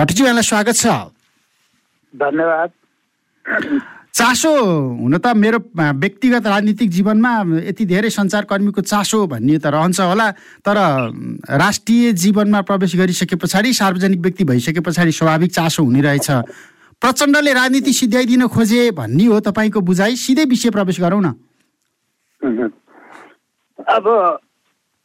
भट्टजी 0.00 0.22
यहाँलाई 0.24 0.42
स्वागत 0.42 0.76
छ। 0.76 0.86
धन्यवाद। 2.14 2.70
चासो 4.16 4.52
हुन 4.96 5.16
त 5.20 5.26
मेरो 5.36 5.58
व्यक्तिगत 5.76 6.46
राजनीतिक 6.46 6.88
जीवनमा 6.90 7.32
यति 7.68 7.84
धेरै 7.84 8.08
सञ्चारकर्मीको 8.08 8.80
चासो 8.80 9.18
भन्ने 9.28 9.58
त 9.60 9.66
रहन्छ 9.68 10.00
होला 10.00 10.30
तर 10.64 10.76
राष्ट्रिय 11.52 12.12
जीवनमा 12.16 12.60
प्रवेश 12.64 12.96
गरिसके 12.96 13.36
पछाडि 13.36 13.72
सार्वजनिक 13.76 14.20
व्यक्ति 14.20 14.44
भइसके 14.48 14.80
पछाडि 14.80 15.12
स्वाभाविक 15.12 15.52
चासो 15.52 15.84
हुने 15.84 16.00
रहेछ। 16.00 16.28
प्रचण्डले 16.96 17.52
राजनीति 17.52 17.92
सिद्ध्याइदिन 17.92 18.48
खोजे 18.48 18.90
भन्ने 18.96 19.24
हो 19.28 19.40
तपाईँको 19.44 19.80
बुझाइ 19.84 20.16
सिधै 20.16 20.44
विषय 20.48 20.70
प्रवेश 20.72 21.00
गरौँ 21.00 21.20
न। 21.20 21.36
अब 23.78 24.04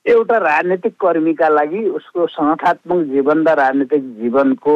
एउटा 0.06 0.38
राजनीतिक 0.38 0.94
कर्मीका 1.02 1.48
लागि 1.50 1.84
उसको 1.98 2.26
संगठनात्मक 2.28 3.06
जीवन 3.12 3.38
र 3.48 3.54
राजनीतिक 3.58 4.04
जीवनको 4.18 4.76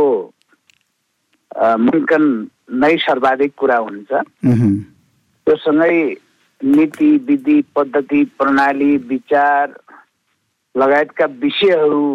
मुल्कन 1.80 2.24
नै 2.82 2.96
सर्वाधिक 2.98 3.54
कुरा 3.58 3.78
हुन्छ। 3.78 4.12
त्योसँगै 5.48 6.00
नीति 6.62 7.10
विधि 7.28 7.62
पद्धति 7.76 8.24
प्रणाली 8.38 8.96
विचार 9.10 9.74
लगायतका 10.76 11.26
विषयहरू 11.42 12.06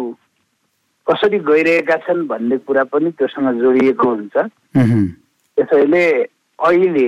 कसरी 1.07 1.39
गइरहेका 1.47 1.97
छन् 2.03 2.27
भन्ने 2.27 2.57
कुरा 2.67 2.83
पनि 2.91 3.11
त्योसँग 3.11 3.61
जोडिएको 3.61 4.09
हुन्छ। 4.09 4.35
त्यसैले 5.57 6.05
अहिले 6.59 7.07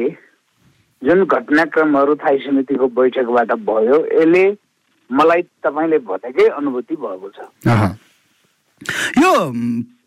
जुन 1.01 1.23
घटनाक्रमहरू 1.25 2.15
थाई 2.15 2.37
समितिको 2.45 2.87
बैठकबाट 2.95 3.51
भयो 3.67 3.99
यसले 4.05 4.45
मलाई 5.09 5.41
तपाईँले 5.63 5.97
भनेकै 6.03 6.47
अनुभूति 6.57 6.95
भएको 6.95 7.27
छ। 7.31 7.39
यो 9.17 9.31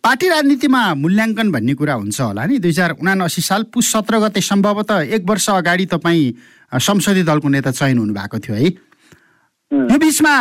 पार्टी 0.00 0.28
राजनीतिमा 0.28 0.82
मूल्याङ्कन 0.94 1.50
भन्ने 1.52 1.74
कुरा 1.74 1.94
हुन्छ 1.94 2.20
होला 2.20 2.44
नि। 2.46 2.58
दुई 2.58 2.70
हजार 2.70 2.90
उनासी 3.00 3.42
साल 3.42 3.62
पुस 3.72 3.92
सत्र 3.92 4.18
गते 4.20 4.40
सम्भवतः 4.40 5.12
एक 5.16 5.22
वर्ष 5.28 5.48
अगाडि 5.50 5.86
तपाईँ 5.92 6.32
संसदीय 6.72 7.24
दलको 7.24 7.48
नेता 7.48 7.70
चयन 7.70 7.98
हुनुभएको 7.98 8.38
थियो 8.38 8.56
है। 8.56 8.68
यो 9.70 9.98
बिचमा 9.98 10.34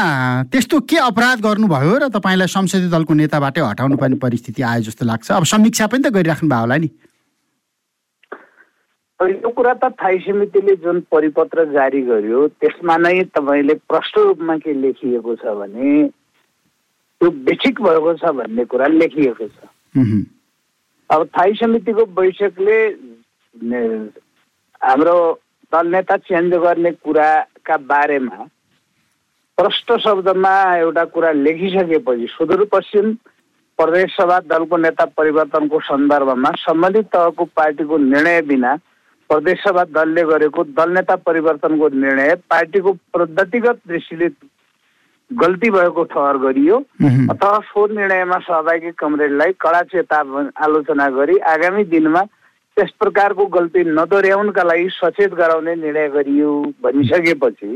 त्यस्तो 0.51 0.79
के 0.89 0.97
अपराध 0.97 1.41
गर्नुभयो 1.41 1.97
र 1.97 2.07
तपाईँलाई 2.09 2.47
संसदीय 2.47 2.89
दलको 2.89 3.13
नेताबाटै 3.13 3.61
हटाउनु 3.61 3.97
पर्ने 3.97 4.15
परिस्थिति 4.17 4.61
आयो 4.61 4.81
जस्तो 4.87 5.05
लाग्छ? 5.05 5.31
अब 5.31 5.43
समीक्षा 5.43 5.87
पनि 5.87 6.03
त 6.03 6.13
गरिराख्नु 6.13 6.49
भयो 6.49 6.61
होला 6.61 6.77
नि। 6.77 6.89
यो 9.19 9.49
कुरा 9.51 9.73
त 9.73 9.87
थाई 9.99 10.19
समितिले 10.25 10.75
जुन 10.83 10.99
परिपत्र 11.11 11.63
जारी 11.71 12.01
गर्यो 12.01 12.47
त्यसमा 12.63 12.95
नै 12.97 13.23
तपाईँले 13.35 13.73
प्रष्ट 13.91 14.17
रूपमा 14.17 14.57
के 14.57 14.73
लेखिएको 14.73 15.35
छ 15.35 15.55
भने 15.59 16.07
त्यो 16.07 17.31
बेठिक 17.47 17.81
भएको 17.81 18.13
छ 18.15 18.31
भन्ने 18.39 18.65
कुरा 18.65 18.87
लेखिएको 18.87 19.47
छ। 19.47 19.59
अब 21.09 21.25
थाई 21.35 21.53
समितिको 21.59 22.05
बैठकले 22.15 22.79
हाम्रो 24.81 25.17
दल 25.73 25.87
नेता 25.91 26.17
चेन्ज 26.23 26.53
गर्ने 26.63 26.91
कुराका 27.03 27.77
बारेमा 27.91 28.37
प्रष्ट 29.57 29.97
शब्दमा 29.99 30.53
एउटा 30.75 31.05
कुरा 31.13 31.31
लेखिसकेपछि 31.43 32.27
सुदूरपश्चिम 32.37 33.13
प्रदेश 33.79 34.15
सभा 34.15 34.39
दलको 34.47 34.77
नेता 34.77 35.05
परिवर्तनको 35.17 35.79
सन्दर्भमा 35.85 36.51
सम्बन्धित 36.59 37.05
तहको 37.15 37.45
पार्टीको 37.55 37.97
निर्णय 38.05 38.41
बिना 38.47 38.79
प्रदेशसभा 39.29 39.83
दलले 39.95 40.23
गरेको 40.29 40.63
दल 40.77 40.89
नेता 40.93 41.15
परिवर्तनको 41.25 41.89
निर्णय 41.95 42.35
पार्टीको 42.49 42.91
पद्धतिगत 43.13 43.81
दृष्टिले 43.87 44.27
गल्ती 45.31 45.69
भएको 45.69 46.03
ठहर 46.09 46.37
गरियो। 46.43 46.77
अथवा 47.29 47.57
सो 47.65 47.85
निर्णयमा 47.87 48.37
सहभागी 48.47 48.91
कमरेडलाई 48.97 49.51
कडा 49.61 49.81
चेता 49.91 50.19
आलोचना 50.65 51.07
गरी 51.17 51.37
आगामी 51.51 51.83
दिनमा 51.91 52.23
त्यस 52.77 52.89
प्रकारको 52.99 53.45
गल्ती 53.53 53.83
नदोहोऱ्याउनका 53.91 54.63
लागि 54.63 54.87
सचेत 54.93 55.33
गराउने 55.37 55.75
निर्णय 55.75 56.07
गरियो 56.09 56.49
भनिसकेपछि 56.83 57.75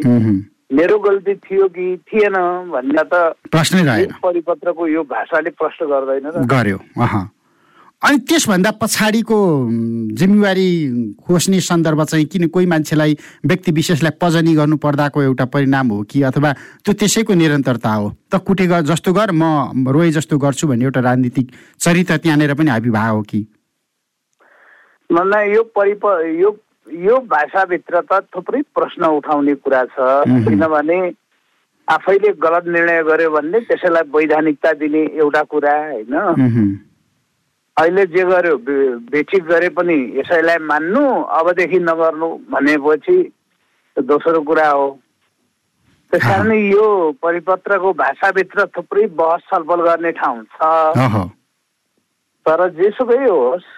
मेरो 0.73 0.97
गल्ती 0.99 1.33
थियो 1.45 1.67
कि 1.69 1.85
थिएन 2.09 2.35
भन्ने 2.73 3.03
त 3.13 3.21
प्रश्नै 3.53 4.05
परिपत्रको 4.23 4.87
यो 4.87 5.03
भाषाले 5.05 5.49
प्रश्न 5.61 5.85
गर्दैन 5.85 6.45
गर्यो। 6.49 6.77
अनि 8.03 8.17
त्यसभन्दा 8.27 8.71
पछाडिको 8.83 9.35
जिम्मेवारी 10.19 10.69
खोज्ने 11.23 11.59
सन्दर्भ 11.63 12.03
चाहिँ 12.03 12.25
किन 12.25 12.47
कोही 12.51 12.65
मान्छेलाई 12.67 13.15
व्यक्ति 13.47 13.71
विशेषलाई 13.71 14.11
पजनी 14.21 14.53
गर्नु 14.55 14.77
पर्दाको 14.83 15.21
एउटा 15.23 15.45
परिणाम 15.55 15.87
हो 15.87 16.01
कि 16.11 16.21
अथवा 16.27 16.51
त्यो 16.83 16.93
त्यसैको 16.99 17.33
निरन्तरता 17.33 17.93
हो? 17.93 18.11
त 18.27 18.43
कुटे 18.43 18.67
जस्तो 18.67 19.13
गर 19.13 19.31
म 19.31 19.87
रोए 19.87 20.11
जस्तो 20.19 20.37
गर्छु 20.37 20.67
भन्ने 20.67 20.83
एउटा 20.83 20.99
राजनीतिक 20.99 21.51
चरित्र 21.79 22.17
त्यहाँनिर 22.27 22.53
पनि 22.59 22.79
भएको 22.91 23.15
हो 23.15 23.21
कि? 23.23 23.47
मलाई 25.09 25.51
यो 25.55 25.63
परिप 25.71 26.03
यो 26.43 26.55
यो 26.91 27.17
भाषाभित्र 27.31 28.01
त 28.11 28.27
थुप्रै 28.35 28.61
प्रश्न 28.75 29.15
उठाउने 29.23 29.55
कुरा 29.63 29.83
छ। 29.95 30.27
किनभने 30.27 30.99
आफैले 31.87 32.31
गलत 32.35 32.67
निर्णय 32.67 33.03
गर्यो 33.03 33.29
भने 33.31 33.59
त्यसैलाई 33.71 34.11
वैधानिकता 34.11 34.71
दिने 34.75 35.03
एउटा 35.23 35.43
कुरा 35.47 35.77
होइन? 35.79 36.83
अहिले 37.77 38.05
जे 38.05 38.23
गर्यो 38.23 38.57
बेचिक 39.11 39.43
गरे 39.45 39.69
पनि 39.73 39.95
यसैलाई 40.17 40.57
मान्नु 40.61 41.03
अबदेखि 41.37 41.79
नगर्नु 41.79 42.27
भनेपछि 42.51 43.17
दोस्रो 43.97 44.41
कुरा 44.41 44.69
हो। 44.69 44.87
त्यस 46.11 46.23
कारण 46.23 46.51
यो 46.53 46.87
परिपत्रको 47.23 47.93
भाषाभित्र 47.93 48.65
थुप्रै 48.77 49.05
बहस 49.17 49.41
छलफल 49.49 49.81
गर्ने 49.87 50.11
ठाउँ 50.13 50.43
छ। 50.53 51.29
तर 52.45 52.59
जेसुकै 52.77 53.23
होस् 53.25 53.71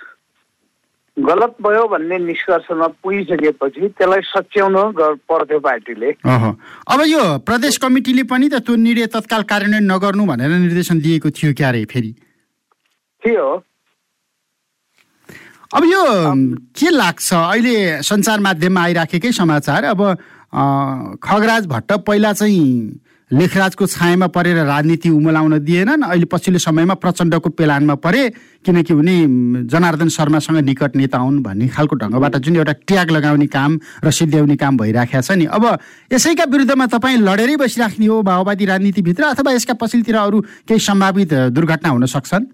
गलत 1.18 1.56
भयो 1.64 1.88
भन्ने 1.88 2.18
निष्कर्षमा 2.20 2.88
पुगिसकेपछि 3.00 3.88
त्यसलाई 3.96 4.22
सच्याउनु 4.28 4.82
पर्थ्यो 5.30 5.60
पार्टीले। 5.60 6.10
अब 6.28 7.02
यो 7.08 7.22
प्रदेश 7.48 7.78
कमिटीले 7.80 8.24
पनि 8.28 8.50
त 8.52 8.60
त्यो 8.60 8.76
निर्णय 8.76 9.08
तत्काल 9.16 9.44
कार्यान्वयन 9.48 9.88
नगर्नु 9.92 10.26
भनेर 10.28 10.52
निर्देशन 10.66 11.00
दिएको 11.00 11.30
थियो 11.32 11.54
क्यारे 11.56 11.86
फेरि? 11.88 12.12
थियो। 13.24 13.48
अब 15.74 15.84
यो 15.84 16.02
के 16.78 16.90
लाग्छ? 16.90 17.34
अहिले 17.34 18.02
सञ्चार 18.06 18.40
माध्यममा 18.40 18.82
आइराखेकै 18.82 19.32
समाचार 19.32 19.84
अब 19.84 20.02
खगराज 21.18 21.66
भट्ट 21.66 21.92
पहिला 22.06 22.34
चाहिँ 22.34 23.02
लेखराजको 23.32 23.86
छायामा 23.88 24.28
परेर 24.30 24.58
राजनीति 24.66 25.10
उमलाउन 25.10 25.58
दिएनन्। 25.66 26.04
अहिले 26.06 26.26
पछिल्लो 26.30 26.60
समयमा 26.62 26.94
प्रचण्डको 27.02 27.50
पेलानमा 27.50 27.96
परे 27.98 28.30
किनकि 28.62 28.94
उनी 28.94 29.66
जनार्दन 29.66 30.10
शर्मासँग 30.14 30.58
निकट 30.62 30.96
नेता 30.96 31.18
हुन् 31.18 31.42
भन्ने 31.42 31.68
खालको 31.74 31.96
ढङ्गबाट 31.98 32.36
जुन 32.46 32.56
एउटा 32.56 32.74
ट्याग 32.86 33.12
लगाउने 33.12 33.48
काम 33.50 33.80
र 34.06 34.12
सिद्ध्याउने 34.14 34.56
काम 34.62 34.78
भइराखेको 34.78 35.22
छ 35.22 35.32
नि। 35.42 35.46
अब 35.50 35.66
यसैका 36.14 36.46
विरुद्धमा 36.46 36.86
तपाईँ 36.94 37.18
लडेरै 37.18 37.56
बसिराख्ने 37.58 38.06
हो 38.06 38.22
माओवादी 38.22 38.66
राजनीतिभित्र 38.66 39.24
अथवा 39.34 39.52
यसका 39.58 39.74
पछिल्लोतिर 39.82 40.16
अरू 40.16 40.42
केही 40.70 40.80
सम्भावित 40.80 41.34
दुर्घटना 41.50 41.90
हुन 41.90 42.06
सक्छन्? 42.06 42.46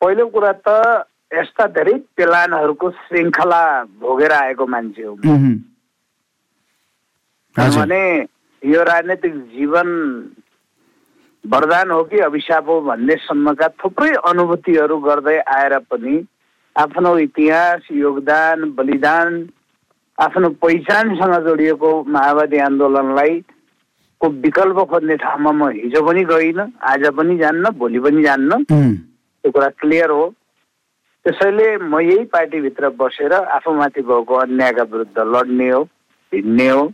पहिलो 0.00 0.26
कुरा 0.34 0.52
त 0.66 0.68
यस्ता 1.34 1.64
धेरै 1.74 1.94
पेलानहरूको 2.16 2.90
श्रृङ्खला 2.90 3.62
भोगेर 4.00 4.32
आएको 4.32 4.66
मान्छे 4.66 5.02
हो। 5.02 5.14
भने 7.56 8.02
यो 8.62 8.82
राजनैतिक 8.82 9.34
जीवन 9.54 9.88
वरदान 11.44 11.90
हो 11.90 12.02
कि 12.04 12.18
अभिशाप 12.20 12.68
हो 12.68 12.80
भन्ने 12.80 13.14
सम्मका 13.26 13.68
थुप्रै 13.82 14.12
अनुभूतिहरू 14.30 14.96
गर्दै 15.00 15.38
आएर 15.56 15.78
पनि 15.90 16.16
आफ्नो 16.76 17.16
इतिहास 17.18 17.90
योगदान 17.92 18.70
बलिदान 18.78 19.28
आफ्नो 20.18 20.48
पहिचानसँग 20.62 21.34
जोडिएको 21.46 21.90
माओवादी 22.14 22.58
आन्दोलनलाई 22.58 23.34
को 24.20 24.28
विकल्प 24.46 24.78
खोज्ने 24.90 25.16
ठाउँमा 25.16 25.52
म 25.52 25.70
हिजो 25.74 26.02
पनि 26.06 26.24
गइनँ 26.24 26.70
आज 26.82 27.06
पनि 27.16 27.38
जान्न 27.38 27.70
भोलि 27.78 28.00
पनि 28.00 28.22
जान्न। 28.22 28.64
त्यो 29.48 29.52
कुरा 29.56 29.68
क्लियर 29.80 30.10
हो। 30.10 30.24
त्यसैले 31.24 31.76
म 31.80 31.98
यही 32.04 32.24
पार्टीभित्र 32.28 32.88
बसेर 33.00 33.32
आफूमाथि 33.32 34.00
भएको 34.04 34.34
अन्यायका 34.44 34.82
विरुद्ध 34.92 35.18
लड्ने 35.18 35.68
हो 35.70 35.82
हिँड्ने 36.32 36.68
हो। 36.68 36.84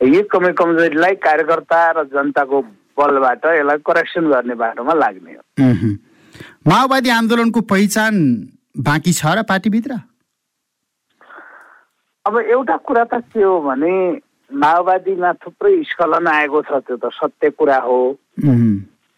यही 0.00 0.22
कमी 0.26 0.52
कमजोरीलाई 0.58 1.14
कार्यकर्ता 1.22 1.78
र 1.94 2.04
जनताको 2.10 2.60
बलबाट 2.98 3.46
यसलाई 3.46 3.78
करेक्सन 3.86 4.24
गर्ने 4.30 4.54
बाटोमा 4.58 4.94
लाग्ने 4.94 5.32
हो। 5.32 5.42
माओवादी 6.66 7.10
आन्दोलनको 7.10 7.60
पहिचान 7.70 8.14
बाँकी 8.74 9.12
छ 9.14 9.38
र 9.38 9.42
पार्टीभित्र? 9.46 9.92
अब 12.26 12.34
एउटा 12.50 12.76
कुरा 12.82 13.04
त 13.04 13.22
के 13.30 13.42
हो 13.42 13.60
भने 13.62 13.94
माओवादीमा 14.50 15.32
थुप्रै 15.38 15.82
स्खलन 15.86 16.26
आएको 16.26 16.62
छ 16.66 16.82
त्यो 16.82 16.96
त 16.98 17.14
सत्य 17.14 17.50
कुरा 17.54 17.78
हो। 17.86 17.98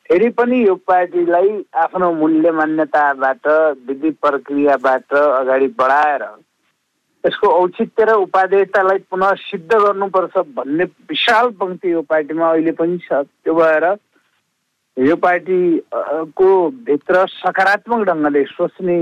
फेरि 0.08 0.28
पनि 0.38 0.56
यो 0.66 0.74
पार्टीलाई 0.86 1.48
आफ्नो 1.82 2.10
मूल्य 2.14 2.50
मान्यताबाट 2.58 3.46
विधि 3.86 4.10
प्रक्रियाबाट 4.22 5.14
अगाडि 5.14 5.66
बढाएर 5.78 6.22
यसको 7.24 7.48
औचित्य 7.52 8.04
र 8.04 8.12
उपादेयतालाई 8.22 8.98
पुनः 9.10 9.32
सिद्ध 9.42 9.72
गर्नुपर्छ 9.72 10.38
भन्ने 10.56 10.84
विशाल 11.10 11.48
पङ्क्ति 11.58 11.92
यो 11.92 12.02
पार्टीमा 12.06 12.50
अहिले 12.50 12.72
पनि 12.78 12.98
छ। 13.02 13.26
त्यो 13.42 13.54
भएर 13.54 13.84
यो 14.96 15.16
पार्टीको 15.16 16.50
भित्र 16.86 17.26
सकारात्मक 17.28 18.06
ढङ्गले 18.06 18.44
सोच्ने 18.46 18.98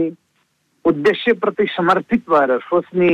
उद्देश्यप्रति 0.84 1.66
समर्पित 1.76 2.24
भएर 2.30 2.58
सोच्ने 2.64 3.10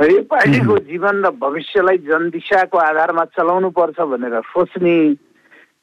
र 0.00 0.10
यो 0.10 0.22
पार्टीको 0.32 0.78
जीवन 0.88 1.20
र 1.24 1.30
भविष्यलाई 1.36 1.98
जनदिशाको 2.08 2.78
आधारमा 2.80 3.24
चलाउनु 3.36 3.70
पर्छ 3.76 4.00
भनेर 4.14 4.40
सोच्ने 4.56 4.96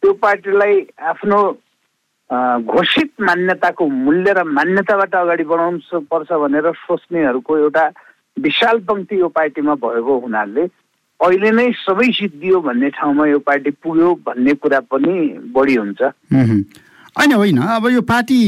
त्यो 0.02 0.14
पार्टीलाई 0.14 0.76
आफ्नो 1.12 1.40
घोषित 2.30 3.12
मान्यताको 3.22 3.88
मूल्य 3.88 4.34
र 4.34 4.44
मान्यताबाट 4.44 5.16
अगाडि 5.16 5.44
बढाउनु 5.44 6.00
पर्छ 6.12 6.32
भनेर 6.32 6.72
सोच्नेहरूको 6.84 7.58
एउटा 7.58 7.86
विशाल 8.38 8.78
पङ्क्ति 8.80 9.20
यो 9.20 9.28
पार्टीमा 9.28 9.76
भएको 9.76 10.20
हुनाले 10.20 10.64
अहिले 11.20 11.52
नै 11.52 11.68
सबै 11.76 12.08
सिद्धियो 12.16 12.60
भन्ने 12.62 12.90
ठाउँमा 12.96 13.26
यो 13.28 13.40
पार्टी 13.40 13.72
पुग्यो 13.84 14.14
भन्ने 14.24 14.54
कुरा 14.54 14.80
पनि 14.80 15.16
बढी 15.52 15.76
हुन्छ। 15.76 16.02
होइन 17.20 17.32
होइन। 17.34 17.58
अब 17.60 17.88
यो 17.92 18.02
पार्टी 18.02 18.40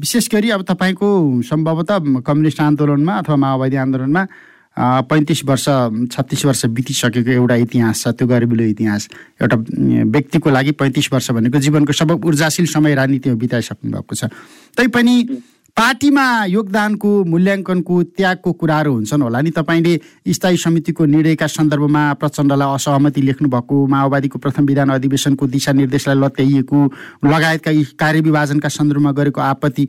विशेष 0.00 0.28
गरी 0.32 0.50
अब 0.50 0.62
तपाईँको 0.62 1.08
सम्भवतः 1.42 1.98
कम्युनिस्ट 2.24 2.60
आन्दोलनमा 2.60 3.14
अथवा 3.18 3.36
माओवादी 3.36 3.76
आन्दोलनमा 3.76 4.22
पैँतिस 4.78 5.44
वर्ष 5.44 5.64
छत्तिस 6.12 6.44
वर्ष 6.44 6.64
बितिसकेको 6.76 7.30
एउटा 7.30 7.54
इतिहास 7.64 8.02
छ 8.02 8.08
त्यो 8.12 8.26
गरिबीलो 8.28 8.64
इतिहास। 8.76 9.08
एउटा 9.42 9.56
व्यक्तिको 10.12 10.50
लागि 10.50 10.72
पैँतिस 10.76 11.12
वर्ष 11.12 11.30
भनेको 11.32 11.58
जीवनको 11.58 11.92
सब 11.92 12.10
ऊर्जाशील 12.24 12.66
समय 12.68 12.94
राजनीतिमा 12.94 13.36
बिताइसक्नु 13.36 13.90
भएको 13.90 14.14
छ। 14.14 14.24
तैपनि 14.76 15.16
पार्टीमा 15.76 16.24
योगदानको 16.48 17.08
मूल्याङ्कनको 17.24 17.94
त्यागको 18.16 18.52
कुराहरू 18.52 18.92
हुन्छन् 18.92 19.22
होला 19.22 19.40
नि। 19.40 19.50
तपाईँले 19.52 20.32
स्थायी 20.32 20.56
समितिको 20.56 21.04
निर्णयका 21.04 21.46
सन्दर्भमा 21.46 22.02
प्रचण्डलाई 22.20 22.74
असहमति 22.74 23.20
लेख्नु 23.22 23.48
भएको 23.48 23.76
माओवादीको 23.84 24.38
प्रथम 24.40 24.64
विधान 24.66 24.90
अधिवेशनको 24.90 25.46
दिशानिर्देशलाई 25.46 26.16
लत्याइएको 26.16 26.78
लगायतका 27.28 27.72
कार्यविभाजनका 28.00 28.68
सन्दर्भमा 28.68 29.12
गरेको 29.12 29.40
आपत्ति 29.40 29.88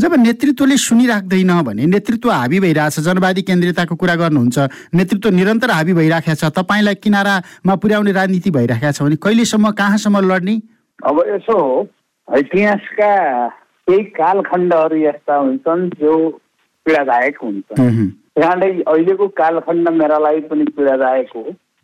जब 0.00 0.14
नेतृत्वले 0.16 0.76
सुनिराख्दैन 0.78 1.50
भने 1.62 1.86
नेतृत्व 1.86 2.30
हाबी 2.30 2.58
भइरहेछ 2.60 2.98
जनवादी 3.02 3.42
केन्द्रीयताको 3.42 3.94
कुरा 3.98 4.14
गर्नुहुन्छ 4.14 4.58
नेतृत्व 4.94 5.28
निरन्तर 5.34 5.70
हाबी 5.70 5.92
भइराखेको 5.92 6.34
छ 6.38 6.50
तपाईँलाई 6.54 6.94
किनारामा 7.02 7.74
पुर्याउने 7.82 8.12
राजनीति 8.12 8.50
भइराखेको 8.50 8.92
छ 8.92 9.02
भने 9.02 9.16
कहिलेसम्म 9.18 9.70
कहाँसम्म 9.74 10.20
लड्ने? 10.30 10.54
अब 11.02 11.16
यसो 11.28 11.58
इतिहासका 12.28 13.12
केही 13.88 14.04
कालखण्डहरू 14.14 14.96
यस्ता 15.02 15.34
हुन्छन् 15.34 15.88
जो 15.98 16.14
पीडादायक 16.86 17.36
हुन्छन्। 17.42 18.08
कारणले 18.38 18.70
अहिलेको 18.86 19.28
कालखण्ड 19.34 19.88
मेरा 19.98 20.18
लागि 20.18 20.40
पनि 20.46 20.64
पीडादायक 20.78 21.28
हो 21.36 21.42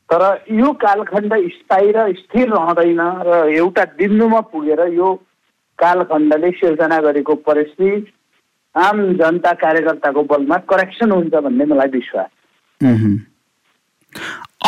तर 0.08 0.22
यो 0.54 0.72
कालखण्ड 0.86 1.34
स्थायी 1.58 1.92
र 1.96 2.12
स्थिर 2.14 2.48
रहँदैन 2.48 3.00
र 3.26 3.46
एउटा 3.58 3.84
बिन्दुमा 3.98 4.40
पुगेर 4.54 4.80
यो 4.94 5.14
कालखण्डले 5.78 6.50
सिर्जना 6.58 6.98
गरेको 7.06 7.34
परिस्थिति 7.48 8.12
आम 8.74 8.96
जनता 9.18 9.52
कार्यकर्ताको 9.62 10.22
बलमा 10.30 10.56
करेक्सन 10.70 11.10
हुन्छ 11.10 11.34
भन्ने 11.44 11.64
मलाई 11.64 11.88
विश्वास 11.94 12.30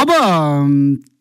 अब 0.00 0.11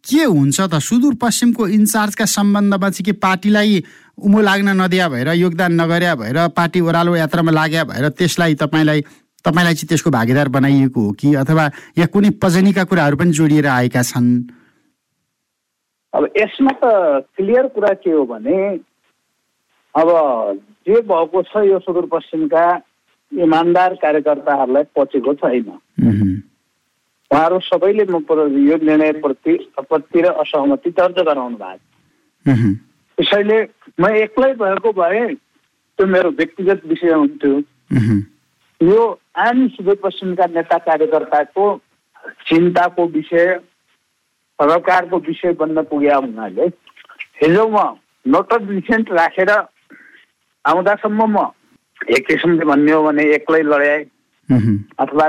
के 0.09 0.23
हुन्छ 0.23 0.61
त? 0.61 0.73
सुदूरपश्चिमको 0.79 1.67
इन्चार्जका 1.67 2.25
सम्बन्धमा 2.29 2.89
चाहिँ 2.89 3.05
के 3.05 3.11
पार्टीलाई 3.17 3.83
उमो 4.21 4.41
लाग्न 4.41 4.69
नदिया 4.81 5.07
भएर 5.09 5.29
योगदान 5.33 5.81
नगर्या 5.81 6.13
भएर 6.15 6.37
पार्टी 6.57 6.79
ओह्रालो 6.81 7.15
यात्रामा 7.15 7.51
लाग्या 7.51 7.83
भएर 7.89 8.09
त्यसलाई 8.13 8.55
तपाईँलाई 8.55 9.01
तपाईँलाई 9.45 9.73
चाहिँ 9.73 9.87
त्यसको 9.89 10.09
भागीदार 10.09 10.47
बनाइएको 10.49 11.01
हो 11.01 11.11
कि? 11.19 11.33
अथवा 11.35 11.65
या 11.97 12.05
कुनै 12.13 12.29
पजनीका 12.41 12.83
कुराहरू 12.89 13.17
पनि 13.17 13.31
जोडिएर 13.31 13.67
आएका 13.67 14.01
छन्? 14.01 14.29
अब 16.13 16.23
यसमा 16.37 16.71
त 16.81 16.83
क्लियर 17.37 17.67
कुरा 17.73 17.93
के 18.05 18.11
हो 18.11 18.25
भने 18.25 18.57
अब 19.95 20.09
जे 20.87 21.01
भएको 21.01 21.41
छ 21.43 21.63
यो 21.65 21.79
सुदूरपश्चिमका 21.79 22.65
इमान्दार 23.31 23.93
कार्यकर्ताहरूलाई 24.01 24.83
पचेको 24.95 25.33
छैन। 25.33 25.69
उहाँहरू 27.31 27.59
सबैले 27.59 28.03
म 28.05 28.19
यो 28.69 28.75
निर्णयप्रति 28.83 29.53
आपत्ति 29.79 30.21
र 30.21 30.25
असहमति 30.43 30.89
दर्ज 30.99 31.17
गराउनु 31.25 31.57
भएको 31.57 31.79
छ। 32.45 32.75
त्यसैले 33.17 33.57
म 33.99 34.07
एक्लै 34.21 34.53
भएको 34.53 34.91
भए 34.93 35.25
त्यो 35.33 36.05
मेरो 36.05 36.29
व्यक्तिगत 36.37 36.81
विषय 36.85 37.13
हुन्थ्यो। 37.13 37.53
यो 38.81 39.01
आम 39.37 39.67
सुदूरपश्चिमका 39.75 40.45
नेता 40.55 40.77
कार्यकर्ताको 40.85 41.65
चिन्ताको 42.47 43.05
विषय 43.07 43.47
सरकारको 44.59 45.17
विषय 45.27 45.51
बन्न 45.59 45.81
पुग्या 45.89 46.15
हुनाले 46.17 46.65
हिजो 47.41 47.67
म 47.67 47.77
नोट 48.25 48.53
डिसेन्ट 48.67 49.11
राखेर 49.11 49.51
आउँदासम्म 50.65 51.21
म 51.29 51.45
एक 52.15 52.25
किसिमले 52.27 52.65
भन्ने 52.65 52.91
हो 52.91 53.03
भने 53.03 53.23
एक्लै 53.35 53.61
लडाएँ 53.63 54.03
अथवा 54.99 55.25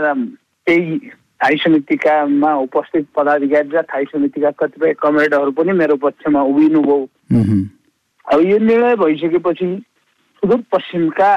त्यही 0.67 0.99
थाई 1.37 1.57
समितिकामा 1.57 2.51
उपस्थित 2.65 3.07
पदाधिकारी 3.17 3.69
र 3.69 3.83
थाई 3.85 4.05
समितिका 4.09 4.51
कतिपय 4.57 4.93
कमरेडहरू 4.97 5.51
पनि 5.53 5.73
मेरो 5.73 5.97
पक्षमा 6.01 6.41
उभिनु 6.43 6.81
भयो। 6.83 7.05
अब 8.27 8.41
यो 8.41 8.59
निर्णय 8.59 8.97
भइसकेपछि 8.97 9.67
सुदूरपश्चिमका 10.43 11.31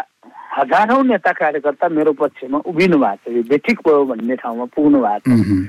हजारौँ 0.55 1.03
नेता 1.03 1.31
कार्यकर्ता 1.35 1.87
मेरो 1.91 2.13
पक्षमा 2.15 2.57
उभिनु 2.65 2.97
भएको 2.97 3.31
छ। 3.31 3.35
यो 3.35 3.43
बेठिक 3.51 3.79
भयो 3.85 4.05
भन्ने 4.05 4.35
ठाउँमा 4.39 4.65
पुग्नु 4.75 4.99
भएको 5.03 5.35
छ। 5.35 5.67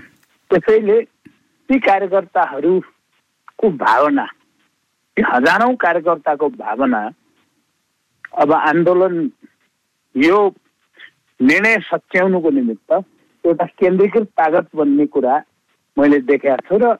त्यसैले 0.50 1.00
ती 1.68 1.78
कार्यकर्ताहरूको 1.78 3.66
भावना 3.82 4.26
ती 5.16 5.22
हजारौँ 5.26 5.74
कार्यकर्ताको 5.76 6.48
भावना 6.58 7.00
अब 8.32 8.52
आन्दोलन 8.52 9.28
यो 10.14 10.38
निर्णय 11.40 11.76
सच्याउनुको 11.90 12.50
निमित्त 12.50 12.92
एउटा 13.44 13.64
केन्द्रीकृत 13.80 14.26
तागत 14.38 14.66
बन्ने 14.76 15.06
कुरा 15.06 15.36
मैले 15.96 16.18
देखेको 16.30 16.66
छु 16.68 16.78
र 16.82 16.96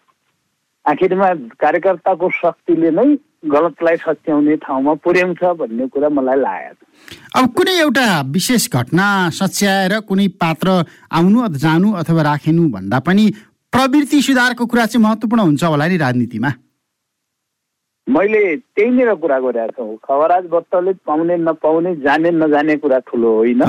आखिरमा 0.87 1.29
कार्यकर्ताको 1.61 2.31
शक्तिले 2.37 2.91
नै 2.91 3.09
गलतलाई 3.53 3.97
सच्याउने 3.97 4.57
ठाउँमा 4.65 4.95
पुर्याउँछ 5.05 5.43
भन्ने 5.61 5.87
कुरा 5.93 6.09
मलाई 6.09 6.41
लागेको 6.41 7.41
अब 7.41 7.53
कुनै 7.57 7.75
एउटा 7.81 8.07
विशेष 8.33 8.69
घटना 8.73 9.07
सच्याएर 9.41 9.99
कुनै 10.09 10.27
पात्र 10.41 10.69
आउनु 11.13 11.47
जानु 11.65 11.93
अथवा 12.01 12.23
राखिनु 12.23 12.69
भन्दा 12.69 12.99
पनि 13.07 13.25
प्रवृत्ति 13.73 14.23
सुधारको 14.23 14.67
कुरा 14.67 14.87
चाहिँ 14.87 15.05
महत्त्वपूर्ण 15.05 15.43
हुन्छ 15.43 15.65
होला 15.65 15.87
नि 15.89 15.97
राजनीतिमा। 15.97 16.51
मैले 18.11 18.41
त्यहीँनिर 18.57 19.15
कुरा 19.23 19.39
गरेको 19.41 19.83
छु। 19.87 19.97
खबराज 20.05 20.45
बत्तले 20.51 20.93
पाउने 21.07 21.37
नपाउने 21.37 21.95
जाने 22.05 22.31
नजाने 22.31 22.77
कुरा 22.83 22.99
ठुलो 23.09 23.31
होइन। 23.35 23.63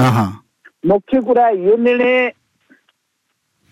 मुख्य 0.91 1.21
कुरा 1.21 1.49
यो 1.49 1.75
निर्णय 1.77 2.31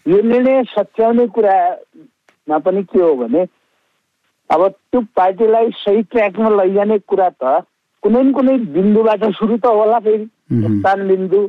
यो 0.06 0.22
निर्णय 0.22 0.64
सच्याउने 0.70 1.28
कुरामा 1.28 2.58
पनि 2.66 2.84
के 2.84 3.02
हो 3.02 3.16
भने 3.16 3.46
अब 4.50 4.68
त्यो 4.68 5.02
पार्टीलाई 5.16 5.72
सही 5.82 6.02
ट्र्याकमा 6.12 6.50
लैजाने 6.50 6.98
कुरा 7.10 7.30
त 7.42 7.66
कुनै 8.04 8.22
न 8.24 8.32
कुनै 8.34 8.58
बिन्दुबाट 8.76 9.24
सुरु 9.38 9.58
त 9.58 9.66
होला 9.66 10.00
फेरि। 10.00 10.26
स्थान 10.54 11.08
बिन्दु 11.08 11.42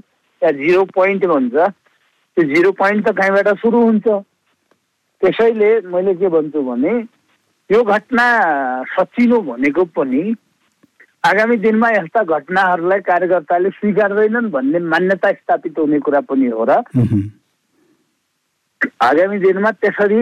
या 0.42 0.50
जिरो 0.58 0.84
पोइन्ट 0.96 1.26
भन्छ। 1.26 1.54
त्यो 1.56 2.44
जिरो 2.54 2.70
पोइन्ट 2.80 3.08
त 3.08 3.16
कहीँबाट 3.16 3.48
सुरु 3.60 3.78
हुन्छ। 3.84 4.06
त्यसैले 5.22 5.70
मैले 5.92 6.14
के 6.14 6.28
भन्छु 6.28 6.62
भने 6.62 6.92
यो 7.72 7.82
घटना 7.84 8.26
सचिलो 8.92 9.40
भनेको 9.40 9.84
पनि 9.96 10.22
आगामी 11.24 11.56
दिनमा 11.56 11.88
यस्ता 11.90 12.22
घटनाहरूलाई 12.24 13.00
कार्यकर्ताले 13.06 13.70
स्वीकार्दैनन् 13.70 14.50
भन्ने 14.50 14.78
मान्यता 14.90 15.32
स्थापित 15.32 15.78
हुने 15.78 15.98
कुरा 16.00 16.20
पनि 16.30 16.46
हो 16.50 16.64
र 16.70 16.82
आगामी 19.00 19.38
दिनमा 19.38 19.70
त्यसरी 19.70 20.20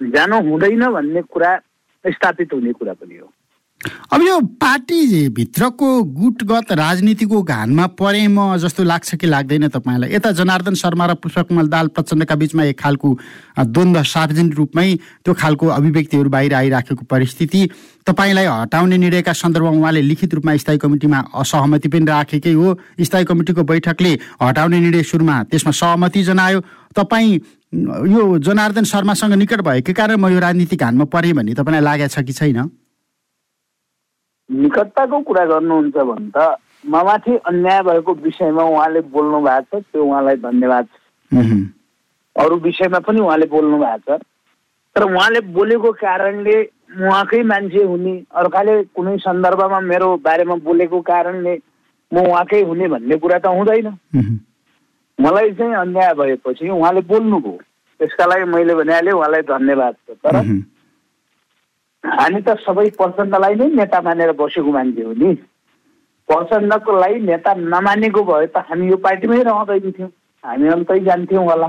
जानु 0.00 0.36
हुँदैन 0.50 0.84
भन्ने 0.92 1.22
कुरा 1.22 1.50
स्थापित 2.06 2.52
हुने 2.52 2.72
कुरा 2.72 2.92
पनि 2.92 3.16
हो। 3.16 3.28
अब 3.80 4.22
यो 4.22 4.40
पार्टीभित्रको 4.60 5.88
गुटगत 6.04 6.72
राजनीतिको 6.72 7.40
घानमा 7.42 7.86
परे 7.96 8.26
म 8.28 8.56
जस्तो 8.60 8.84
लाग्छ 8.84 9.14
कि 9.16 9.26
लाग्दैन 9.26 9.68
तपाईँलाई? 9.72 10.12
यता 10.14 10.30
जनार्दन 10.36 10.74
शर्मा 10.76 11.06
र 11.06 11.14
पुष्पकमल 11.16 11.68
दाल 11.72 11.86
प्रचण्डका 11.88 12.34
बिचमा 12.36 12.64
एक 12.64 12.78
खालको 12.80 13.08
द्वन्द्व 13.58 14.02
सार्वजनिक 14.04 14.54
रूपमै 14.54 14.94
त्यो 15.24 15.34
खालको 15.34 15.66
अभिव्यक्तिहरू 15.66 16.28
बाहिर 16.28 16.54
आइराखेको 16.54 17.04
परिस्थिति 17.08 17.60
तपाईँलाई 18.04 18.44
हटाउने 18.44 18.96
निर्णयका 18.98 19.32
सन्दर्भमा 19.32 19.70
उहाँले 19.72 20.02
लिखित 20.02 20.34
रूपमा 20.34 20.56
स्थायी 20.60 20.78
कमिटीमा 20.78 21.18
असहमति 21.40 21.88
पनि 21.88 22.04
राखेकै 22.04 22.52
हो। 22.52 22.76
स्थायी 23.00 23.24
कमिटीको 23.24 23.62
बैठकले 23.64 24.12
हटाउने 24.42 24.80
निर्णय 24.80 25.02
सुरुमा 25.08 25.42
त्यसमा 25.48 25.72
सहमति 25.72 26.22
जनायो। 26.28 26.60
तपाईँ 26.92 27.32
यो 28.12 28.38
जनार्दन 28.44 28.84
शर्मासँग 28.84 29.34
निकट 29.40 29.60
भएकै 29.64 29.92
कारण 29.96 30.20
म 30.20 30.28
यो 30.28 30.38
राजनीतिक 30.38 30.80
घानमा 30.80 31.04
परेँ 31.08 31.32
भन्ने 31.32 31.54
तपाईँलाई 31.56 31.80
लागेको 31.80 32.12
छ 32.12 32.26
कि 32.28 32.32
छैन? 32.32 32.68
निकटताको 34.50 35.20
कुरा 35.20 35.44
गर्नुहुन्छ 35.46 35.96
भने 35.96 36.30
त 36.36 36.56
ममाथि 36.86 37.36
अन्याय 37.46 37.82
भएको 37.82 38.12
विषयमा 38.24 38.62
उहाँले 38.62 39.00
बोल्नु 39.14 39.40
भएको 39.40 39.80
छ 39.80 39.82
त्यो 39.92 40.04
उहाँलाई 40.04 40.36
धन्यवाद 40.42 40.86
छ। 40.86 40.98
अरू 42.36 42.56
विषयमा 42.66 42.98
पनि 43.06 43.20
उहाँले 43.20 43.46
बोल्नु 43.46 43.78
भएको 43.78 44.16
छ। 44.16 44.22
तर 44.96 45.02
उहाँले 45.04 45.40
बोलेको 45.54 45.90
कारणले 46.02 46.56
उहाँकै 46.90 47.42
मान्छे 47.46 47.82
हुने 47.84 48.12
अर्काले 48.34 48.74
कुनै 48.96 49.16
सन्दर्भमा 49.22 49.80
मेरो 49.80 50.08
बारेमा 50.24 50.54
बोलेको 50.66 51.00
कारणले 51.00 51.54
म 52.12 52.26
उहाँकै 52.26 52.62
हुने 52.66 52.88
भन्ने 52.88 53.16
कुरा 53.22 53.38
त 53.38 53.46
हुँदैन। 53.46 53.88
मलाई 55.18 55.50
चाहिँ 55.52 55.74
अन्याय 55.74 56.12
भएपछि 56.18 56.68
उहाँले 56.68 57.00
बोल्नुभयो। 57.06 57.58
त्यसका 58.00 58.24
लागि 58.26 58.44
मैले 58.50 58.74
भनिहालेँ 58.74 59.12
उहाँलाई 59.12 59.42
धन्यवाद 59.46 59.94
छ। 59.94 60.16
तर 60.24 60.34
हामी 62.04 62.40
त 62.42 62.56
सबै 62.66 62.88
प्रचण्डलाई 62.98 63.54
नै 63.54 63.66
नेता 63.76 64.00
मानेर 64.00 64.32
बसेको 64.40 64.70
मान्छे 64.72 65.02
हो 65.04 65.12
नि। 65.12 65.34
प्रचण्डको 66.28 66.92
लागि 67.00 67.18
नेता 67.28 67.54
नमानेको 67.54 68.22
भए 68.24 68.46
त 68.46 68.64
हामी 68.68 68.88
यो 68.88 68.96
पार्टीमै 69.06 69.42
रहँदैन 69.48 69.90
थियौँ 69.96 70.10
हामी 70.44 70.68
अन्तै 70.74 70.98
जान्थ्यौँ 71.08 71.44
होला। 71.44 71.68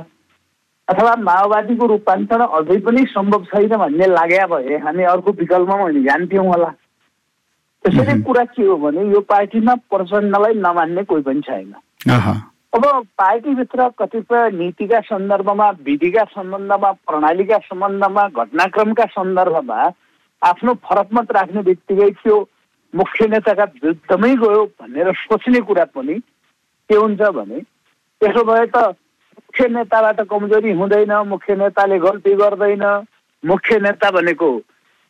अथवा 0.87 1.15
माओवादीको 1.27 1.85
रूपान्तरण 1.87 2.45
अझै 2.57 2.77
पनि 2.85 3.05
सम्भव 3.13 3.43
छैन 3.51 3.75
भन्ने 3.77 4.07
लाग्या 4.07 4.45
भए 4.53 4.77
हामी 4.85 5.03
अर्को 5.13 5.31
विकल्पमा 5.39 5.83
भने 5.83 6.03
जान्थ्यौँ 6.03 6.45
होला। 6.47 6.69
त्यसैले 7.85 8.13
कुरा 8.23 8.43
के 8.55 8.63
हो 8.65 8.75
भने 8.77 9.01
यो 9.11 9.19
पार्टीमा 9.29 9.73
प्रचण्डलाई 9.91 10.53
नमान्ने 10.59 11.03
कोही 11.11 11.23
पनि 11.27 11.41
छैन। 11.47 11.73
अब 12.75 12.85
पार्टीभित्र 13.19 13.87
कतिपय 13.99 14.49
नीतिका 14.53 14.99
सन्दर्भमा 15.09 15.69
विधिका 15.85 16.23
सम्बन्धमा 16.35 16.91
प्रणालीका 17.07 17.57
सम्बन्धमा 17.67 18.27
घटनाक्रमका 18.29 19.05
सन्दर्भमा 19.15 19.79
आफ्नो 20.41 20.73
फरक 20.85 21.07
मत 21.13 21.31
राख्ने 21.31 21.61
बित्तिकै 21.61 22.09
त्यो 22.23 22.37
मुख्य 22.93 23.27
नेताका 23.27 23.63
विरुद्धमै 23.63 24.35
गयो 24.35 24.65
भनेर 24.81 25.11
सोच्ने 25.17 25.59
कुरा 25.61 25.85
पनि 25.95 26.19
के 26.89 26.95
हुन्छ 26.95 27.21
भने 27.21 27.59
त्यसो 28.21 28.43
भए 28.43 28.65
त 28.65 28.95
मुख्य 29.31 29.67
नेताबाट 29.67 30.21
कमजोरी 30.29 30.71
हुँदैन 30.71 31.13
मुख्य 31.27 31.55
नेताले 31.55 31.97
गल्ती 31.99 32.33
गर्दैन। 32.35 32.83
मुख्य 33.43 33.79
नेता 33.79 34.09
भनेको 34.11 34.49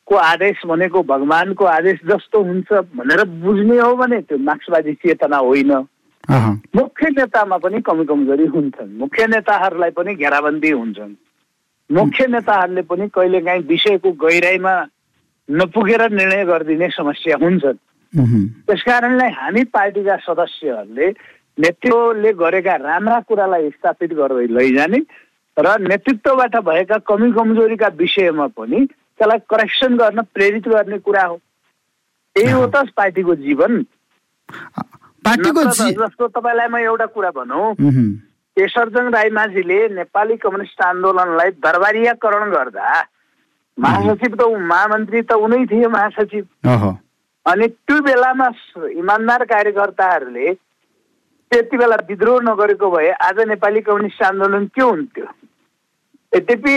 को 0.07 0.15
आदेश 0.15 0.61
भनेको 0.65 1.01
भगवानको 1.03 1.65
आदेश 1.65 1.99
जस्तो 2.05 2.41
हुन्छ 2.43 2.73
भनेर 2.95 3.23
बुझ्ने 3.43 3.77
हो 3.79 3.95
भने 3.95 4.21
त्यो 4.21 4.37
मार्क्सवादी 4.37 4.93
चेतना 4.93 5.37
होइन। 5.37 5.71
मुख्य 6.75 7.09
नेतामा 7.17 7.57
पनि 7.57 7.81
कमी 7.81 8.05
कमजोरी 8.05 8.45
हुन्छन्। 8.45 8.97
मुख्य 8.97 9.27
नेताहरूलाई 9.27 9.91
पनि 9.91 10.15
घेराबन्दी 10.15 10.71
हुन्छन्। 10.71 11.13
मुख्य 11.89 12.27
नेताहरूले 12.27 12.81
पनि 12.81 13.07
कहिलेकाहीँ 13.09 13.63
विषयको 13.67 14.11
गहिराइमा 14.11 14.73
नपुगेर 15.51 16.01
निर्णय 16.11 16.43
गरिदिने 16.45 16.87
समस्या 16.97 17.35
हुन्छन् 17.41 17.77
उहुँ, 18.13 18.43
त्यस 18.67 18.81
कारणले 18.83 19.27
हामी 19.31 19.63
पार्टीका 19.71 20.15
सदस्यहरूले 20.27 21.07
नेतृत्वले 21.57 22.31
गरेका 22.33 22.75
राम्रा 22.75 23.19
कुरालाई 23.27 23.69
स्थापित 23.69 24.13
गर्दै 24.13 24.47
लैजाने 24.55 24.99
र 25.57 25.67
नेतृत्वबाट 25.83 26.55
भएका 26.65 26.97
कमी 27.07 27.31
कमजोरीका 27.31 27.87
विषयमा 27.99 28.47
पनि 28.57 28.85
त्यसलाई 28.85 29.39
करेक्सन 29.49 29.97
गर्न 29.97 30.21
प्रेरित 30.33 30.67
गर्ने 30.67 30.97
कुरा 31.05 31.23
हो। 31.23 31.37
त्यही 32.35 32.51
हो 32.51 32.65
त 32.67 32.87
पार्टीको 32.97 33.35
जीवन। 33.35 33.83
पार्टीको 35.25 35.63
जस्तो 35.63 36.27
तपाईँलाई 36.27 36.67
म 36.67 36.77
एउटा 36.87 37.05
कुरा 37.15 37.31
भनौँ। 37.35 37.75
केशरजङ 38.57 39.11
राईमाझीले 39.13 39.79
नेपाली 39.95 40.35
कम्युनिस्ट 40.43 40.81
आन्दोलनलाई 40.81 41.49
दरबारीयकरण 41.63 42.51
गर्दा 42.51 42.87
महासचिव 43.77 44.35
त 44.35 44.41
महामन्त्री 44.71 45.21
त 45.21 45.33
उनै 45.33 45.63
थिए 45.65 45.87
महासचिव। 45.87 46.43
अनि 47.45 47.67
त्यो 47.67 48.01
बेलामा 48.03 48.47
इमान्दार 48.89 49.43
कार्यकर्ताहरूले 49.51 50.53
त्यति 51.51 51.77
बेला 51.77 51.95
विद्रोह 52.09 52.39
नगरेको 52.43 52.89
भए 52.91 53.09
आज 53.27 53.39
नेपाली 53.47 53.81
कम्युनिस्ट 53.81 54.23
आन्दोलन 54.23 54.65
के 54.75 54.81
हुन्थ्यो? 54.81 55.25
यद्यपि 56.33 56.75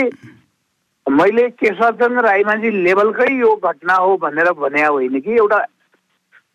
मैले 1.07 1.49
केशरचन्द्र 1.61 2.21
राईमाझी 2.25 2.69
लेभलकै 2.83 3.31
यो 3.37 3.55
घटना 3.55 3.93
हो 3.93 4.17
भनेर 4.17 4.51
भने 4.57 4.83
होइन 4.85 5.19
कि 5.21 5.31
एउटा 5.31 5.59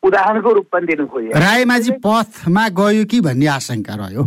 उदाहरणको 0.03 0.53
रूपमा 0.53 0.81
दिनु 0.87 1.07
खोजेँ। 1.07 1.33
रायमाझी 1.39 1.93
पथमा 2.05 2.69
गयो 2.77 3.05
कि 3.05 3.21
भन्ने 3.21 3.47
आशंका 3.47 3.95
रह्यो? 3.95 4.25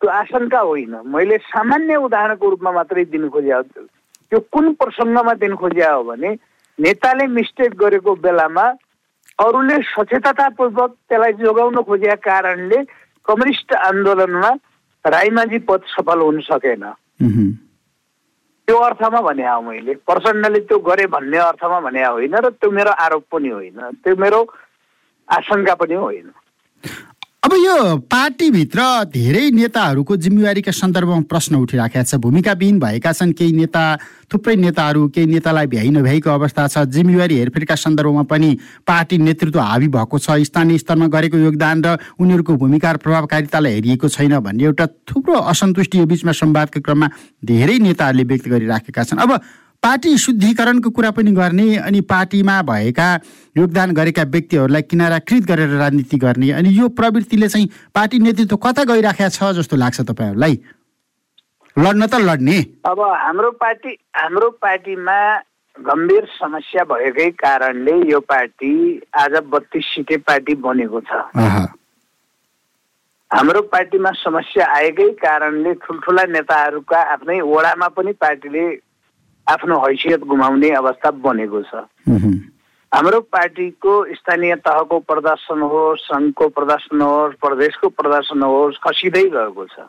त्यो 0.00 0.10
आशंका 0.10 0.60
होइन। 0.60 0.94
मैले 1.10 1.36
सामान्य 1.50 1.96
उदाहरणको 2.06 2.50
रूपमा 2.50 2.70
मात्रै 2.72 3.04
दिनु 3.10 3.28
खोजे। 3.28 3.52
त्यो 4.32 4.40
कुन 4.48 4.72
प्रसङ्गमा 4.80 5.32
दिनु 5.36 5.56
खोजे 5.60 5.84
हो 5.84 6.02
भने 6.08 6.30
नेताले 6.78 7.26
मिस्टेक 7.36 7.74
गरेको 7.76 8.14
बेलामा 8.24 8.64
अरूले 9.38 9.76
सचेततापूर्वक 9.92 10.90
त्यसलाई 11.08 11.32
जोगाउन 11.36 11.76
खोजेका 11.84 12.16
कारणले 12.16 12.78
कम्युनिस्ट 13.28 13.74
आन्दोलनमा 13.76 14.50
राईमाझी 15.04 15.58
पद 15.68 15.80
सफल 15.92 16.20
हुन 16.24 16.40
सकेन। 16.48 16.84
त्यो 18.68 18.76
अर्थमा 18.88 19.20
भने 19.20 19.44
हो 19.44 19.60
मैले। 19.68 19.94
प्रचण्डले 20.08 20.60
त्यो 20.64 20.78
गरे 20.80 21.06
भन्ने 21.12 21.38
अर्थमा 21.52 21.80
भने 21.84 22.02
होइन 22.02 22.34
र 22.40 22.48
त्यो 22.56 22.70
मेरो 22.72 22.90
आरोप 23.04 23.24
पनि 23.32 23.48
होइन। 23.52 23.80
त्यो 24.00 24.16
मेरो 24.16 24.40
आशंका 25.28 25.74
पनि 25.76 25.94
होइन। 25.94 26.32
अब 27.42 27.52
यो 27.54 27.96
पार्टीभित्र 28.06 28.82
धेरै 29.10 29.50
नेताहरूको 29.50 30.16
जिम्मेवारीका 30.16 30.72
सन्दर्भमा 30.72 31.26
प्रश्न 31.26 31.58
उठिराखेका 31.58 32.02
छ। 32.02 32.14
भूमिकाविहीन 32.22 32.78
भएका 32.78 33.12
छन्। 33.12 33.32
केही 33.34 33.52
नेता 33.52 33.82
थुप्रै 34.30 34.54
नेताहरू 34.62 35.08
केही 35.10 35.26
नेतालाई 35.26 35.66
भ्याइ 35.66 35.90
नभ्याइको 35.90 36.30
अवस्था 36.30 36.66
छ। 36.70 36.86
जिम्मेवारी 36.86 37.34
हेरफेरका 37.34 37.74
सन्दर्भमा 37.74 38.22
पनि 38.30 38.50
पार्टी 38.86 39.18
नेतृत्व 39.18 39.58
हावी 39.58 39.88
भएको 39.90 40.18
छ। 40.18 40.38
स्थानीय 40.38 40.78
स्तरमा 40.78 41.06
गरेको 41.10 41.38
योगदान 41.42 41.82
र 41.82 41.98
उनीहरूको 42.14 42.56
भूमिका 42.62 42.92
र 42.92 42.96
प्रभावकारितालाई 43.02 43.74
हेरिएको 43.74 44.08
छैन 44.08 44.38
भन्ने 44.38 44.62
एउटा 44.62 44.86
थुप्रो 45.10 45.34
असन्तुष्टि 45.34 45.98
यो 45.98 46.06
बिचमा 46.06 46.32
संवादको 46.38 46.78
क्रममा 46.78 47.10
धेरै 47.42 47.78
नेताहरूले 47.82 48.22
व्यक्त 48.22 48.48
गरिराखेका 48.54 49.02
छन्। 49.02 49.18
अब 49.18 49.30
पार्टी 49.82 50.16
शुद्धिकरणको 50.22 50.90
कुरा 50.94 51.10
पनि 51.10 51.30
गर्ने 51.34 51.64
अनि 51.76 52.00
पार्टीमा 52.06 52.60
भएका 52.62 53.06
योगदान 53.56 53.92
गरेका 53.92 54.22
व्यक्तिहरूलाई 54.30 54.82
किनाराकृत 54.82 55.44
गरेर 55.44 55.74
राजनीति 55.78 56.16
गर्ने 56.22 56.50
अनि 56.54 56.70
यो 56.78 56.88
प्रवृत्तिले 56.94 57.48
चाहिँ 57.48 57.66
पार्टी 57.94 58.18
नेतृत्व 58.22 58.56
कता 58.62 58.84
गइराखेका 58.86 59.28
छ 59.28 59.50
जस्तो 59.58 59.76
लाग्छ 59.76 60.00
तपाईँहरूलाई? 60.00 60.54
लड्न 61.76 62.06
त 62.06 62.14
लड्ने। 62.22 62.58
अब 62.86 63.00
हाम्रो 63.00 63.50
पार्टी 63.58 63.96
हाम्रो 64.16 64.50
पार्टीमा 64.62 65.18
गम्भीर 65.76 66.24
समस्या 66.38 66.84
भएकै 66.86 67.28
कारणले 67.42 67.96
यो 68.10 68.20
पार्टी 68.22 68.72
आज 69.18 69.34
बत्तिस 69.50 69.84
सिटे 69.94 70.16
पार्टी 70.22 70.54
बनेको 70.62 71.00
छ। 71.00 71.26
हाम्रो 73.30 73.62
पार्टीमा 73.74 74.10
समस्या 74.22 74.64
आएकै 74.78 75.10
कारणले 75.18 75.74
ठुल्ठुला 75.82 76.24
नेताहरूका 76.30 77.02
आफ्नै 77.12 77.40
वडामा 77.50 77.88
पनि 77.98 78.12
पार्टीले 78.22 78.64
आफ्नो 79.46 79.78
हैसियत 79.86 80.20
गुमाउने 80.24 80.70
अवस्था 80.76 81.10
बनेको 81.22 81.62
छ। 81.62 81.84
हाम्रो 82.92 83.20
पार्टीको 83.32 83.92
स्थानीय 84.14 84.54
तहको 84.62 84.98
प्रदर्शन 85.08 85.60
होस् 85.72 86.06
सङ्घको 86.06 86.48
प्रदर्शन 86.56 87.00
होस् 87.00 87.34
प्रदेशको 87.40 87.88
प्रदर्शन 87.88 88.42
होस् 88.42 88.78
खसिँदै 88.84 89.22
गएको 89.32 89.64
छ। 89.66 89.88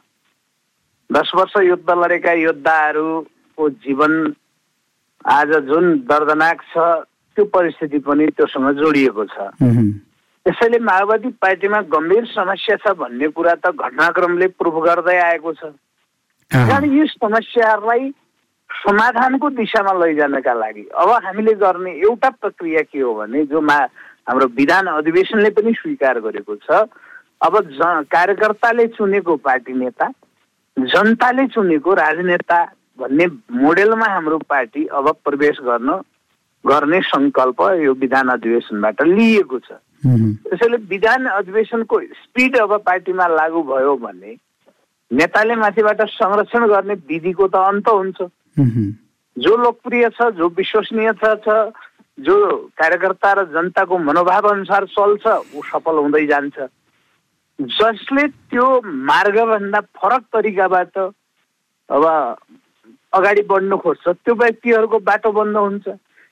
दस 1.09 1.31
वर्ष 1.35 1.53
युद्ध 1.63 1.89
लडेका 1.89 2.31
योद्धाहरूको 2.33 3.69
जीवन 3.83 4.13
आज 5.25 5.51
जुन 5.67 5.85
दर्दनाक 6.07 6.61
छ 6.71 6.75
त्यो 7.37 7.45
परिस्थिति 7.51 7.99
पनि 7.99 8.27
त्योसँग 8.37 8.69
जोडिएको 8.79 9.25
छ। 9.25 9.51
त्यसैले 10.45 10.79
माओवादी 10.79 11.29
पार्टीमा 11.39 11.79
गम्भीर 11.91 12.25
समस्या 12.31 12.75
छ 12.81 12.95
भन्ने 12.97 13.27
कुरा 13.35 13.53
त 13.55 13.71
घटनाक्रमले 13.71 14.47
प्रुभ 14.59 14.83
गर्दै 14.85 15.17
आएको 15.19 15.53
छ। 15.53 15.63
कारण 16.51 16.83
यी 16.93 17.05
समस्याहरूलाई 17.07 18.09
समाधानको 18.81 19.49
दिशामा 19.59 19.93
लैजानका 19.99 20.53
लागि 20.53 20.85
अब 21.01 21.09
हामीले 21.25 21.53
गर्ने 21.61 21.91
एउटा 21.99 22.29
प्रक्रिया 22.41 22.81
के 22.81 22.99
हो 22.99 23.13
भने 23.15 23.45
जो 23.45 23.61
मा 23.61 23.77
हाम्रो 24.29 24.47
विधान 24.57 24.87
अधिवेशनले 24.87 25.49
पनि 25.55 25.73
स्वीकार 25.79 26.19
गरेको 26.25 26.55
छ 26.63 26.85
अब 27.41 27.59
ज 27.71 28.05
कार्यकर्ताले 28.11 28.87
चुनेको 28.95 29.35
पार्टी 29.45 29.73
नेता 29.73 30.11
जनताले 30.77 31.47
चुनेको 31.53 31.93
राजनेता 31.93 32.63
भन्ने 32.99 33.25
मोडेलमा 33.61 34.07
हाम्रो 34.13 34.37
पार्टी 34.49 34.85
अब 34.91 35.09
प्रवेश 35.25 35.57
गर्न 35.63 35.89
गर्ने 36.65 36.99
सङ्कल्प 37.03 37.61
यो 37.83 37.93
विधान 37.99 38.29
अधिवेशनबाट 38.29 39.01
लिएको 39.07 39.59
छ। 39.59 39.71
त्यसैले 40.03 40.77
विधान 40.89 41.25
अधिवेशनको 41.25 41.99
स्पिड 42.21 42.57
अब 42.59 42.71
पार्टीमा 42.85 43.27
लागू 43.27 43.63
भयो 43.63 43.95
भने 43.97 44.35
नेताले 45.11 45.55
माथिबाट 45.55 46.01
संरक्षण 46.09 46.67
गर्ने 46.67 46.93
विधिको 47.09 47.47
त 47.47 47.55
अन्त 47.55 47.89
हुन्छ। 47.89 48.21
जो 48.57 49.55
लोकप्रिय 49.57 50.09
छ 50.09 50.29
जो 50.37 50.47
विश्वसनीयता 50.57 51.33
छ 51.45 51.73
जो 52.17 52.35
कार्यकर्ता 52.77 53.31
र 53.33 53.43
जनताको 53.53 53.97
मनोभाव 53.97 54.47
अनुसार 54.49 54.85
चल्छ 54.93 55.25
ऊ 55.57 55.61
सफल 55.65 55.97
हुँदै 55.97 56.25
जान्छ। 56.27 56.57
जसले 57.59 58.27
त्यो 58.53 58.65
मार्गभन्दा 59.09 59.79
फरक 59.97 60.23
तरिकाबाट 60.33 60.97
अब 61.89 62.05
अगाडि 63.13 63.41
बढ्नु 63.49 63.77
खोज्छ 63.77 64.07
त्यो 64.09 64.33
व्यक्तिहरूको 64.35 64.99
बाटो 64.99 65.31
बन्द 65.31 65.57
हुन्छ। 65.57 65.87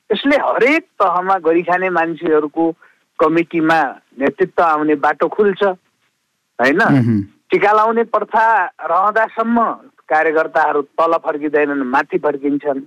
यसले 0.09 0.37
हरेक 0.37 0.83
तहमा 1.01 1.37
गरिखाने 1.41 1.89
मान्छेहरूको 1.89 2.63
कमिटीमा 3.19 3.79
नेतृत्व 4.19 4.63
आउने 4.63 4.95
बाटो 5.01 5.27
खुल्छ 5.27 5.63
होइन? 5.63 6.81
टिका 7.49 7.71
लाउने 7.73 8.03
प्रथा 8.13 8.45
रहँदासम्म 8.85 9.57
कार्यकर्ताहरू 10.09 10.81
तल 10.81 11.13
फर्किँदैनन् 11.25 11.83
माथि 11.85 12.17
फर्किन्छन्। 12.17 12.79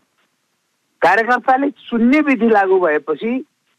कार्यकर्ताले 1.03 1.71
चुन्ने 1.71 2.21
विधि 2.21 2.49
लागू 2.49 2.79
भएपछि 2.81 3.33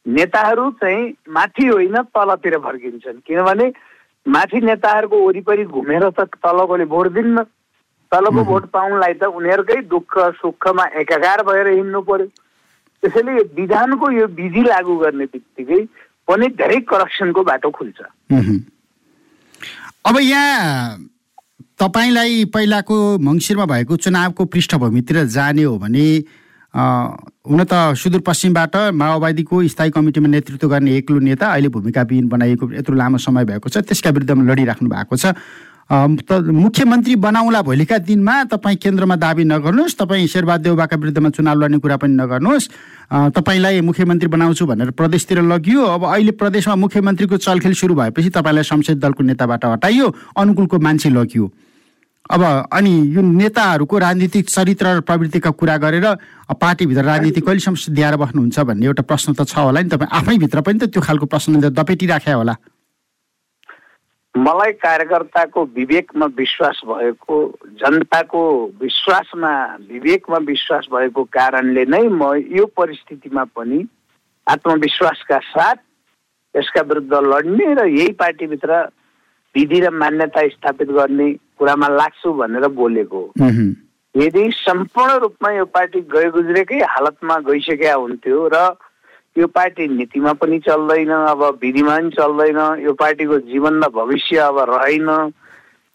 नेताहरू 0.06 0.70
चाहिँ 0.82 1.13
माथि 1.30 1.65
होइन 1.68 1.98
तलतिर 2.13 2.58
फर्किन्छन्। 2.60 3.20
किनभने 3.27 3.72
माथि 4.25 4.60
नेताहरूको 4.62 5.18
वरिपरि 5.25 5.65
घुमेर 5.65 6.10
त 6.10 6.30
तलकोले 6.38 6.86
भोट 6.86 7.08
दिन्न। 7.13 7.44
तलको 8.12 8.44
भोट 8.44 8.65
पाउनलाई 8.72 9.13
त 9.13 9.24
उनीहरूकै 9.34 9.82
दुःख 9.89 10.18
सुखमा 10.38 10.86
एकाकार 11.01 11.42
भएर 11.44 11.68
हिँड्नु 11.68 12.01
पर्यो। 12.01 12.27
त्यसैले 13.04 13.34
विधानको 13.54 14.12
यो 14.12 14.25
विधि 14.38 14.62
लागू 14.63 14.96
गर्ने 14.98 15.25
बित्तिकै 15.25 15.82
पनि 16.27 16.48
धेरै 16.58 16.80
करप्सनको 16.89 17.44
बाटो 17.44 17.70
खुल्छ। 17.70 18.00
अब 20.06 20.18
यहाँ 20.22 20.98
तपाईँलाई 21.79 22.46
पहिलाको 22.53 22.98
मङ्सिरमा 23.20 23.65
भएको 23.65 23.96
चुनावको 23.98 24.46
पृष्ठभूमितिर 24.46 25.24
जाने 25.27 25.63
हो 25.63 25.77
भने 25.77 26.08
हुन 26.74 27.63
त 27.63 27.74
सुदूरपश्चिमबाट 28.00 28.75
माओवादीको 28.96 29.55
स्थायी 29.67 29.91
कमिटीमा 29.91 30.27
नेतृत्व 30.27 30.67
गर्ने 30.70 30.96
एक्लो 30.98 31.20
नेता 31.20 31.48
अहिले 31.48 31.70
भूमिकाविहीन 31.75 32.27
बनाइएको 32.29 32.72
यत्रो 32.74 32.96
लामो 32.96 33.17
समय 33.17 33.46
भएको 33.46 33.70
छ 33.70 33.77
त्यसका 33.88 34.10
विरुद्धमा 34.12 34.44
लडिराख्नु 34.51 34.89
भएको 34.89 35.15
छ। 35.15 35.36
मुख्यमन्त्री 35.89 37.15
बनाउला 37.15 37.62
भोलिका 37.62 37.98
दिनमा 38.01 38.44
तपाईँ 38.50 38.77
केन्द्रमा 38.82 39.15
दावी 39.15 39.44
नगर्नुहोस् 39.46 39.96
तपाईँ 39.96 40.27
शेरबहादुर 40.27 40.63
देउबाका 40.63 40.98
विरुद्धमा 40.98 41.30
चुनाव 41.30 41.56
लड्ने 41.62 41.77
कुरा 41.77 41.98
पनि 42.01 42.13
नगर्नुहोस्। 42.15 42.70
तपाईँलाई 43.38 43.82
मुख्यमन्त्री 43.86 44.27
बनाउँछु 44.27 44.65
भनेर 44.65 44.92
प्रदेशतिर 44.98 45.42
लगियो। 45.46 45.82
अब 45.86 46.04
अहिले 46.10 46.32
प्रदेशमा 46.42 46.75
मुख्यमन्त्रीको 46.75 47.38
चलखेल 47.38 47.74
सुरु 47.77 47.94
भएपछि 47.96 48.30
तपाईँलाई 48.34 48.63
संसद 48.65 48.98
दलको 48.98 49.24
नेताबाट 49.24 49.65
हटाइयो 49.65 50.08
अनुकूलको 50.34 50.80
मान्छे 50.82 51.10
लगियो। 51.13 51.46
अब 52.34 52.42
अनि 52.74 52.94
यो 53.13 53.22
नेताहरूको 53.22 53.98
राजनीतिक 53.98 54.50
चरित्र 54.50 54.86
र 54.98 55.00
प्रवृत्तिका 55.06 55.50
कुरा 55.54 55.77
गरेर 55.77 56.06
पार्टीभित्र 56.50 57.04
राजनीति 57.06 57.42
कहिलेसम्म 57.46 57.94
दिएर 57.94 58.15
बस्नुहुन्छ 58.18 58.60
भन्ने 58.60 58.86
एउटा 58.86 59.04
प्रश्न 59.06 59.38
त 59.38 59.46
छ 59.46 59.62
होला 59.62 59.86
नि 59.86 59.89
तपाईँ 59.94 60.10
आफैभित्र 60.10 60.62
पनि 60.65 60.80
त 60.82 60.89
त्यो 60.89 61.01
खालको 61.06 61.25
प्रश्न 61.30 61.70
दपेटिराख्या 61.70 62.36
होला। 62.36 62.56
मलाई 64.36 64.72
कार्यकर्ताको 64.75 65.63
विवेकमा 65.75 66.25
विश्वास 66.38 66.80
भएको 66.86 67.38
जनताको 67.82 68.42
विश्वासमा 68.82 69.51
विवेकमा 69.92 70.38
विश्वास 70.48 70.88
भएको 70.92 71.24
कारणले 71.32 71.86
नै 71.86 72.01
म 72.12 72.34
यो 72.51 72.65
परिस्थितिमा 72.77 73.44
पनि 73.56 73.80
आत्मविश्वासका 74.48 75.38
साथ 75.46 75.75
यसका 76.56 76.82
विरुद्ध 76.82 77.13
लड्ने 77.25 77.74
र 77.74 77.86
यही 77.88 78.12
पार्टीभित्र 78.20 78.82
विधि 79.56 79.80
र 79.80 79.89
मान्यता 79.94 80.48
स्थापित 80.50 80.92
गर्ने 80.92 81.32
कुरामा 81.58 81.88
लाग्छु 81.96 82.34
भनेर 82.34 82.68
बोलेको 82.75 83.22
यदि 84.15 84.50
सम्पूर्ण 84.56 85.20
रूपमा 85.20 85.51
यो 85.51 85.65
पार्टी 85.72 86.01
गए 86.12 86.30
गुज्रेकै 86.32 86.82
हालतमा 86.88 87.39
गइसकेका 87.48 87.94
हुन्थ्यो 87.96 88.48
र 88.54 88.68
यो 89.38 89.48
पार्टी 89.51 89.88
नीतिमा 89.88 90.34
पनि 90.39 90.60
चल्दैन 90.68 91.12
अब 91.12 91.44
विधिमा 91.62 91.96
पनि 91.98 92.10
चल्दैन 92.12 92.60
यो 92.84 92.94
पार्टीको 92.96 93.39
जीवन 93.51 93.84
र 93.84 93.89
भविष्य 93.92 94.38
अब 94.48 94.60
रहेन 94.70 95.10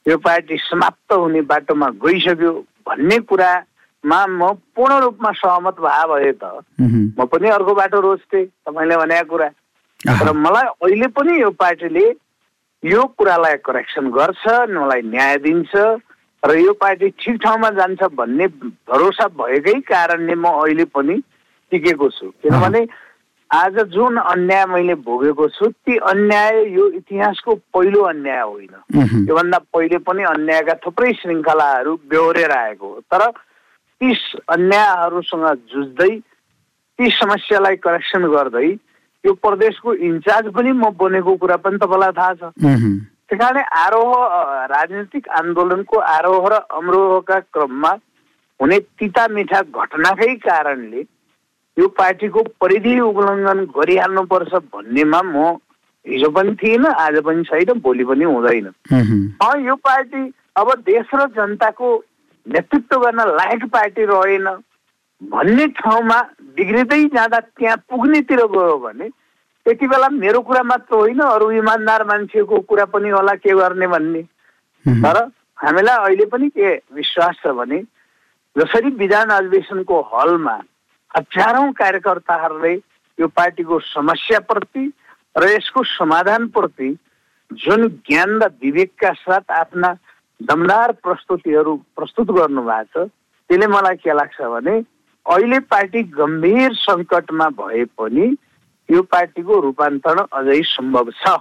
यो 0.07 0.17
पार्टी 0.19 0.57
समाप्त 0.61 1.13
हुने 1.13 1.41
बाटोमा 1.49 1.89
गइसक्यो 2.05 2.53
भन्ने 2.89 3.19
कुरामा 3.25 4.21
म 4.29 4.53
पूर्ण 4.77 4.99
रूपमा 5.01 5.31
सहमत 5.41 5.81
भए 5.81 6.05
भए 6.13 6.33
त 6.43 6.45
म 6.81 7.25
पनि 7.33 7.49
अर्को 7.49 7.75
बाटो 7.75 8.01
रोज्थेँ 8.01 8.45
तपाईँले 8.45 8.97
भनेको 8.97 9.29
कुरा। 9.31 9.49
तर 10.01 10.33
मलाई 10.33 10.67
अहिले 10.85 11.07
पनि 11.17 11.41
यो 11.41 11.51
पार्टीले 11.57 12.07
यो 12.83 13.03
कुरालाई 13.17 13.57
करेक्सन 13.65 14.11
गर्छ 14.11 14.45
मलाई 14.69 15.03
न्याय 15.09 15.37
दिन्छ 15.45 15.73
र 16.43 16.57
यो 16.57 16.73
पार्टी 16.81 17.09
ठिक 17.21 17.37
ठाउँमा 17.43 17.71
जान्छ 17.77 18.03
भन्ने 18.17 18.47
भरोसा 18.89 19.27
भएकै 19.37 19.81
कारणले 19.85 20.35
म 20.35 20.45
अहिले 20.65 20.85
पनि 20.93 21.17
टिकेको 21.73 22.09
छु। 22.11 22.27
किनभने 22.43 22.81
आज 23.51 23.79
जुन 23.91 24.17
अन्याय 24.17 24.65
मैले 24.67 24.95
भोगेको 25.03 25.49
छु 25.49 25.67
ती 25.67 25.97
अन्याय 26.07 26.71
यो 26.71 26.87
इतिहासको 27.03 27.55
पहिलो 27.75 28.03
अन्याय 28.03 28.41
होइन। 28.41 29.27
योभन्दा 29.29 29.59
पहिले 29.75 29.99
पनि 30.07 30.23
अन्यायका 30.23 30.75
थुप्रै 30.87 31.13
श्रृङ्खलाहरू 31.13 31.97
बेहोरेर 32.07 32.51
आएको 32.51 32.87
हो। 32.87 33.01
तर 33.11 33.27
ती 34.01 34.15
अन्यायहरूसँग 34.49 35.47
जुझ्दै 35.67 36.11
ती 36.99 37.11
समस्यालाई 37.11 37.77
करेक्सन 37.83 38.31
गर्दै 38.31 38.71
यो 39.25 39.33
प्रदेशको 39.35 39.95
इन्चार्ज 39.95 40.55
पनि 40.55 40.73
म 40.73 40.95
बनेको 40.95 41.37
कुरा 41.37 41.57
पनि 41.67 41.79
तपाईँलाई 41.83 42.13
थाहा 42.15 42.35
छ। 42.35 42.55
त्यस 42.55 43.39
कारणले 43.39 43.63
आरोह 43.83 44.11
राजनीतिक 44.71 45.29
आन्दोलनको 45.29 45.97
आरोह 45.99 46.49
र 46.49 46.55
अमरोहका 46.71 47.39
क्रममा 47.51 47.93
हुने 48.61 48.79
तिता 48.99 49.27
मिठा 49.29 49.61
घटनाकै 49.75 50.35
कारणले 50.47 51.03
यो 51.81 51.89
पार्टीको 51.97 52.41
परिधि 52.61 52.95
उल्लङ्घन 53.01 53.65
गरिहाल्नुपर्छ 53.73 54.55
भन्नेमा 54.69 55.21
म 55.25 55.57
हिजो 56.07 56.29
पनि 56.31 56.55
थिइनँ 56.63 56.93
आज 57.01 57.17
पनि 57.25 57.45
छैन 57.45 57.81
भोलि 57.81 58.05
पनि 58.05 58.25
हुँदैन। 58.25 58.67
यो 59.67 59.75
पार्टी 59.81 60.23
अब 60.57 60.69
देश 60.87 61.11
र 61.15 61.27
जनताको 61.37 61.89
नेतृत्व 62.47 63.01
गर्न 63.01 63.21
लायक 63.37 63.65
पार्टी 63.73 64.05
रहेन 64.11 64.49
भन्ने 65.21 65.67
ठाउँमा 65.77 66.19
बिग्रिँदै 66.57 67.05
जाँदा 67.15 67.41
त्यहाँ 67.41 67.77
पुग्नेतिर 67.91 68.41
गयो 68.53 68.77
भने 68.81 69.09
त्यति 69.67 69.87
बेला 69.87 70.09
मेरो 70.09 70.41
कुरा 70.41 70.63
मात्र 70.63 70.95
होइन 70.97 71.21
अरू 71.21 71.51
इमान्दार 71.61 72.05
मान्छेको 72.09 72.59
कुरा 72.65 72.85
पनि 72.93 73.09
होला 73.09 73.35
के 73.45 73.55
गर्ने 73.57 73.87
भन्ने। 73.87 74.23
तर 74.85 75.17
हामीलाई 75.61 75.97
अहिले 75.97 76.25
पनि 76.33 76.49
के 76.49 76.75
विश्वास 76.97 77.37
छ 77.45 77.53
भने 77.61 77.81
जसरी 78.57 78.91
विधान 78.97 79.29
अधिवेशनको 79.31 80.01
हलमा 80.13 80.57
हजारौँ 81.17 81.73
कार्यकर्ताहरूले 81.81 82.75
यो 83.19 83.27
पार्टीको 83.37 83.79
समस्याप्रति 83.87 84.85
र 85.39 85.49
यसको 85.51 85.83
समाधानप्रति 85.85 86.91
जुन 87.51 87.89
ज्ञान 88.09 88.39
र 88.43 88.47
विवेकका 88.63 89.13
साथ 89.25 89.51
आफ्ना 89.61 89.93
दमदार 90.41 90.93
प्रस्तुतिहरू 91.03 91.75
प्रस्तुत 91.97 92.31
गर्नुभएको 92.37 93.05
छ 93.05 93.11
त्यसले 93.51 93.67
मलाई 93.67 93.97
के 94.03 94.13
लाग्छ 94.15 94.41
भने 94.55 94.77
अहिले 95.27 95.59
पार्टी 95.73 96.03
गम्भीर 96.17 96.75
सङ्कटमा 96.83 97.49
भए 97.59 97.85
पनि 97.99 98.27
यो 98.89 99.03
पार्टीको 99.11 99.59
रूपान्तरण 99.61 100.27
अझै 100.39 100.61
सम्भव 100.67 101.11
छ। 101.19 101.35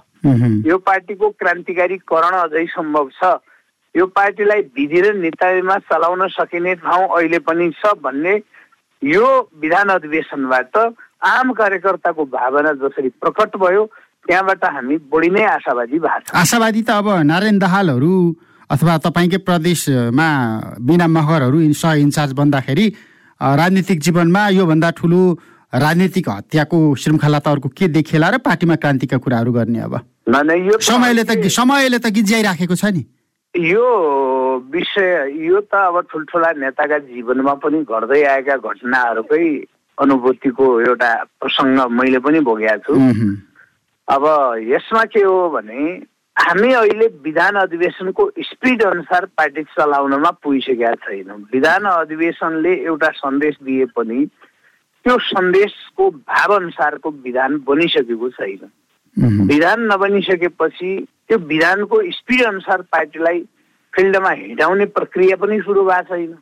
यो 0.66 0.76
पार्टीको 0.78 1.30
क्रान्तिकारीकरण 1.40 2.34
अझै 2.38 2.64
सम्भव 2.74 3.08
छ। 3.16 3.38
यो 3.94 4.06
पार्टीलाई 4.18 4.60
विधि 4.76 5.00
र 5.00 5.14
नेतामा 5.16 5.76
चलाउन 5.90 6.26
सकिने 6.36 6.74
ठाउँ 6.84 7.08
अहिले 7.16 7.38
पनि 7.46 7.70
छ 7.80 7.94
भन्ने 8.02 8.34
यो 9.02 9.26
विधान 9.60 9.88
अधिवेशनबाट 9.88 10.76
आम 11.24 11.52
कार्यकर्ताको 11.52 12.24
भावना 12.24 12.72
जसरी 12.80 13.08
प्रकट 13.20 13.56
भयो 13.56 13.84
त्यहाँबाट 14.28 14.64
हामी 14.64 14.96
बढी 15.12 15.28
नै 15.30 15.44
आशावादी 15.56 15.98
भएको 15.98 16.28
छ। 16.28 16.36
आशावादी 16.36 16.82
त 16.82 16.90
अब 16.90 17.08
नारायण 17.24 17.58
दाहालहरू 17.58 18.12
अथवा 18.70 18.96
तपाईँकै 19.04 19.38
प्रदेशमा 19.48 20.28
बिना 20.84 21.06
महरहरू 21.08 21.58
सह 21.72 21.92
इन्चार्ज 22.04 22.32
बन्दाखेरि 22.40 22.86
राजनीतिक 23.40 23.98
जीवनमा 24.00 24.48
योभन्दा 24.60 24.90
ठुलो 25.00 25.22
राजनीतिक 25.72 26.28
हत्याको 26.28 26.78
श्रृङ्खला 27.00 27.38
त 27.40 27.48
अर्को 27.48 27.68
के 27.72 27.88
देखेला 27.88 28.28
र 28.28 28.38
पार्टीमा 28.44 28.76
क्रान्तिका 28.76 29.16
कुराहरू 29.16 29.52
गर्ने 29.52 29.80
अब? 29.80 29.94
समयले 30.28 31.24
त 31.24 31.48
समयले 31.48 31.98
त 31.98 32.06
गिज्याइराखेको 32.10 32.74
छ 32.74 32.84
नि। 32.92 33.02
यो 33.56 33.86
विषय 34.72 35.32
यो 35.46 35.60
त 35.60 35.74
अब 35.74 36.00
ठुल्ठुला 36.10 36.50
नेताका 36.62 36.98
जीवनमा 37.10 37.54
पनि 37.58 37.82
घट्दै 37.82 38.22
आएका 38.22 38.56
घटनाहरूकै 38.56 39.46
अनुभूतिको 39.98 40.66
एउटा 40.80 41.10
प्रसङ्ग 41.40 41.80
मैले 41.90 42.18
पनि 42.22 42.40
भोगेको 42.46 42.94
छु। 42.94 43.34
अब 44.08 44.24
यसमा 44.70 45.04
के 45.10 45.22
हो 45.22 45.50
भने 45.50 45.82
हामी 46.36 46.72
अहिले 46.72 47.06
विधान 47.26 47.54
अधिवेशनको 47.66 48.30
स्पिड 48.38 48.82
अनुसार 48.82 49.26
पार्टी 49.36 49.62
चलाउनमा 49.74 50.30
पुगिसकेका 50.42 50.94
छैनौँ। 51.04 51.38
विधान 51.52 51.84
अधिवेशनले 51.84 52.74
एउटा 52.86 53.10
सन्देश 53.18 53.56
दिए 53.66 53.84
पनि 53.98 54.24
त्यो 55.04 55.18
सन्देशको 55.18 56.10
भाव 56.10 56.54
अनुसारको 56.56 57.10
विधान 57.10 57.58
बनिसकेको 57.66 58.28
छैन। 58.30 58.70
विधान 59.50 59.78
नबनिसकेपछि 59.92 60.90
त्यो 61.30 61.38
विधानको 61.46 62.02
स्पिड 62.12 62.42
अनुसार 62.44 62.82
पार्टीलाई 62.90 63.40
फिल्डमा 63.92 64.30
हिँडाउने 64.30 64.86
प्रक्रिया 64.98 65.36
पनि 65.38 65.58
सुरु 65.62 65.84
भएको 65.86 66.16
छैन। 66.16 66.32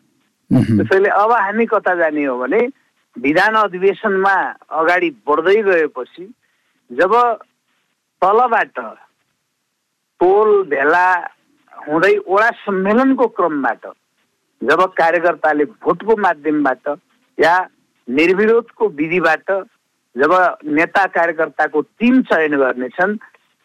त्यसैले 0.78 1.08
अब 1.12 1.32
हामी 1.32 1.66
कता 1.68 1.94
जाने 1.94 2.24
हो 2.24 2.38
भने 2.38 2.60
विधान 3.16 3.54
अधिवेशनमा 3.60 4.34
अगाडि 4.80 5.10
बढ्दै 5.28 5.60
गएपछि 5.62 6.24
जब 6.90 7.12
तलबाट 8.22 8.78
टोल 10.20 10.50
भेला 10.72 11.06
हुँदै 11.88 12.14
वडा 12.28 12.50
सम्मेलनको 12.64 13.26
क्रमबाट 13.36 13.86
जब 14.62 14.80
कार्यकर्ताले 14.96 15.64
भोटको 15.84 16.16
माध्यमबाट 16.16 16.96
या 17.38 17.56
निर्विरोधको 18.08 18.88
विधिबाट 18.98 19.50
जब 20.16 20.32
नेता 20.80 21.06
कार्यकर्ताको 21.16 21.80
टिम 22.00 22.22
चयन 22.32 22.56
गर्नेछन् 22.58 23.16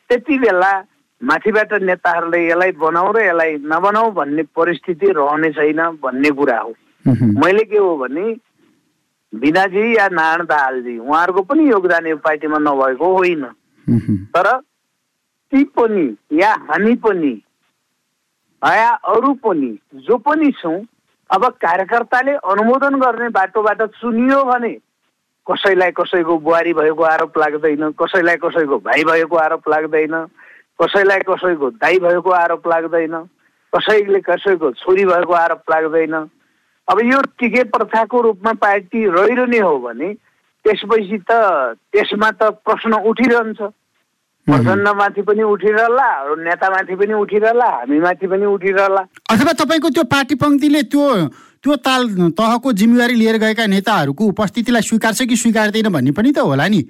त्यति 0.10 0.38
बेला 0.40 0.74
माथिबाट 1.22 1.74
नेताहरूले 1.82 2.40
यसलाई 2.48 2.72
बनाऊ 2.78 3.12
र 3.12 3.22
यसलाई 3.22 3.54
नबनाऊ 3.66 4.12
भन्ने 4.12 4.44
परिस्थिति 4.56 5.12
रहने 5.12 5.52
छैन 5.52 5.82
भन्ने 6.04 6.32
कुरा 6.32 6.60
हो। 6.60 6.74
मैले 7.40 7.64
के 7.64 7.78
हो 7.78 7.96
भने 7.98 8.26
बिनाजी 9.34 9.96
या 9.98 10.08
नारायण 10.08 10.46
दाहालजी 10.46 10.98
उहाँहरूको 11.00 11.42
पनि 11.42 11.70
योगदान 11.70 12.08
यो 12.08 12.18
पार्टीमा 12.18 12.58
नभएको 12.60 13.08
होइन। 13.18 13.46
तर 14.34 14.52
ती 15.52 15.64
पनि 15.78 16.06
या 16.34 16.52
हामी 16.70 16.96
पनि 16.96 17.34
या 18.64 18.90
अरू 18.90 19.34
पनि 19.44 19.78
जो 19.96 20.18
पनि 20.18 20.52
छौँ 20.62 20.80
अब 21.30 21.46
कार्यकर्ताले 21.62 22.32
अनुमोदन 22.52 23.00
गर्ने 23.00 23.30
बाटोबाट 23.30 23.82
चुनियो 24.00 24.44
भने 24.44 24.74
कसैलाई 25.48 25.92
कसैको 25.92 26.38
बुहारी 26.40 26.74
भएको 26.74 27.04
आरोप 27.04 27.38
लाग्दैन 27.38 27.92
कसैलाई 28.02 28.36
कसैको 28.36 28.78
भाइ 28.80 29.04
भएको 29.04 29.36
आरोप 29.38 29.70
लाग्दैन 29.70 30.16
कसैलाई 30.80 31.20
कसैको 31.30 31.70
दाई 31.82 32.00
भएको 32.00 32.30
आरोप 32.30 32.68
लाग्दैन 32.68 33.16
कसैले 33.74 34.20
कसैको 34.22 34.72
छोरी 34.80 35.06
भएको 35.06 35.34
आरोप 35.34 35.72
लाग्दैन। 35.72 36.14
अब 36.88 37.00
यो 37.04 37.22
टिके 37.40 37.64
प्रथाको 37.74 38.22
रूपमा 38.22 38.54
पार्टी 38.60 39.06
रहिरहने 39.10 39.60
हो 39.60 39.78
भने 39.80 40.14
त्यसपछि 40.66 41.18
त 41.30 41.32
त्यसमा 41.94 42.30
त 42.32 42.52
प्रश्न 42.66 42.94
उठिरहन्छ। 43.12 43.62
प्रचण्डमाथि 44.48 45.22
पनि 45.24 45.44
उठिरहला 45.44 46.08
अरू 46.20 46.36
नेतामाथि 46.44 46.96
पनि 47.00 47.14
उठिरहला 47.14 47.68
हामीमाथि 47.76 48.28
पनि 48.28 48.46
उठिरहला। 48.46 49.02
अथवा 49.32 49.52
तपाईँको 49.62 49.90
त्यो 49.90 50.04
पार्टी 50.04 50.36
पङ्क्तिले 50.36 50.82
त्यो 50.92 51.06
त्यो 51.64 51.76
ताल 51.80 52.02
तहको 52.36 52.72
जिम्मेवारी 52.76 53.16
लिएर 53.16 53.38
गएका 53.40 53.66
नेताहरूको 53.72 54.24
उपस्थितिलाई 54.36 54.82
स्वीकार्छ 54.84 55.22
कि 55.24 55.36
स्वीकार्दैन 55.38 55.88
भन्ने 55.96 56.12
पनि 56.12 56.32
त 56.36 56.44
होला 56.44 56.68
नि। 56.68 56.82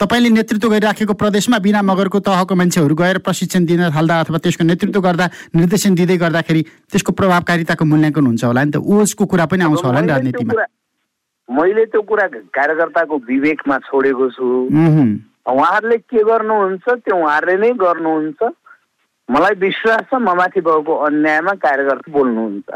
तपाईँले 0.00 0.28
नेतृत्व 0.30 0.68
गरिराखेको 0.70 1.14
प्रदेशमा 1.18 1.58
बिना 1.58 1.82
मगरको 1.82 2.18
तहको 2.22 2.54
मान्छेहरू 2.54 2.94
गएर 2.94 3.18
प्रशिक्षण 3.18 3.64
दिन 3.66 3.90
थाल्दा 3.90 4.14
अथवा 4.20 4.38
त्यसको 4.46 4.64
नेतृत्व 4.64 5.00
गर्दा 5.02 5.26
निर्देशन 5.58 5.94
दिँदै 5.98 6.16
गर्दाखेरि 6.22 6.62
त्यसको 6.94 7.12
प्रभावकारिताको 7.18 7.84
मूल्याङ्कन 7.84 8.26
हुन्छ 8.26 8.44
होला 8.44 8.62
नि 8.64 8.70
त? 8.70 8.76
ओजको 8.78 9.26
कुरा 9.26 9.46
पनि 9.50 9.64
आउँछ 9.66 9.84
होला 9.84 10.00
नि 10.00 10.08
राजनीतिमा। 10.14 10.54
मैले 11.48 11.84
त्यो 11.90 12.02
कुरा 12.06 12.26
कार्यकर्ताको 12.54 13.14
विवेकमा 13.26 13.76
छोडेको 13.90 14.30
छु। 14.38 14.46
उहुँ, 14.70 15.08
उहाँहरूले 15.50 15.98
के 16.06 16.22
गर्नुहुन्छ 16.30 16.86
त्यो 17.02 17.16
उहाँहरूले 17.18 17.56
नै 17.58 17.70
गर्नुहुन्छ। 17.82 18.40
मलाई 19.28 19.54
विश्वास 19.60 20.02
छ 20.08 20.14
ममाथि 20.24 20.60
भएको 20.64 20.92
अन्यायमा 21.04 21.52
कार्यकर्ता 21.60 22.12
बोल्नुहुन्छ। 22.12 22.68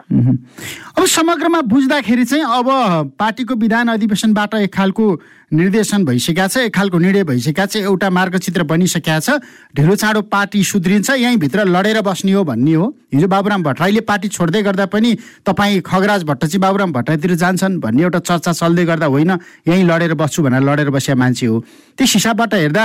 अब 0.99 1.05
समग्रमा 1.07 1.61
बुझ्दाखेरि 1.71 2.25
चाहिँ 2.29 2.45
अब 2.45 2.69
पार्टीको 3.17 3.55
विधान 3.57 3.89
अधिवेशनबाट 3.89 4.55
एक 4.67 4.75
खालको 4.75 5.07
निर्देशन 5.53 6.05
भइसकेका 6.05 6.47
छ 6.49 6.57
एक 6.59 6.75
खालको 6.75 6.99
निर्णय 6.99 7.25
भइसकेका 7.25 7.65
छ 7.67 7.77
एउटा 7.79 8.09
मार्गचित्र 8.11 8.63
बनिसकेका 8.65 9.19
छ। 9.21 9.31
ढिलो 9.77 9.95
चाँडो 9.95 10.23
पार्टी 10.33 10.63
सुध्रिन्छ 10.65 11.11
यहीँभित्र 11.13 11.65
लडेर 11.67 12.01
बस्ने 12.01 12.33
हो 12.33 12.45
भन्ने 12.45 12.73
हो। 12.73 12.87
हिजो 13.13 13.29
बाबुराम 13.29 13.63
भट्टराईले 13.63 14.01
पार्टी 14.01 14.29
छोड्दै 14.29 14.63
गर्दा 14.63 14.87
पनि 14.89 15.11
तपाईँ 15.47 15.81
खगराज 15.85 16.25
भट्ट 16.25 16.45
चाहिँ 16.45 16.61
बाबुराम 16.61 16.93
भट्टराईतिर 16.93 17.35
जान्छन् 17.37 17.79
भन्ने 17.81 18.03
एउटा 18.03 18.19
चर्चा 18.25 18.53
चल्दै 18.53 18.85
गर्दा 18.85 19.07
होइन 19.07 19.31
यहीँ 19.69 19.85
लडेर 19.85 20.15
बस्छु 20.17 20.43
भनेर 20.43 20.63
लडेर 20.65 20.91
बसेका 20.91 21.21
मान्छे 21.21 21.47
हो। 21.47 21.61
त्यस 21.99 22.13
हिसाबबाट 22.15 22.55
हेर्दा 22.55 22.85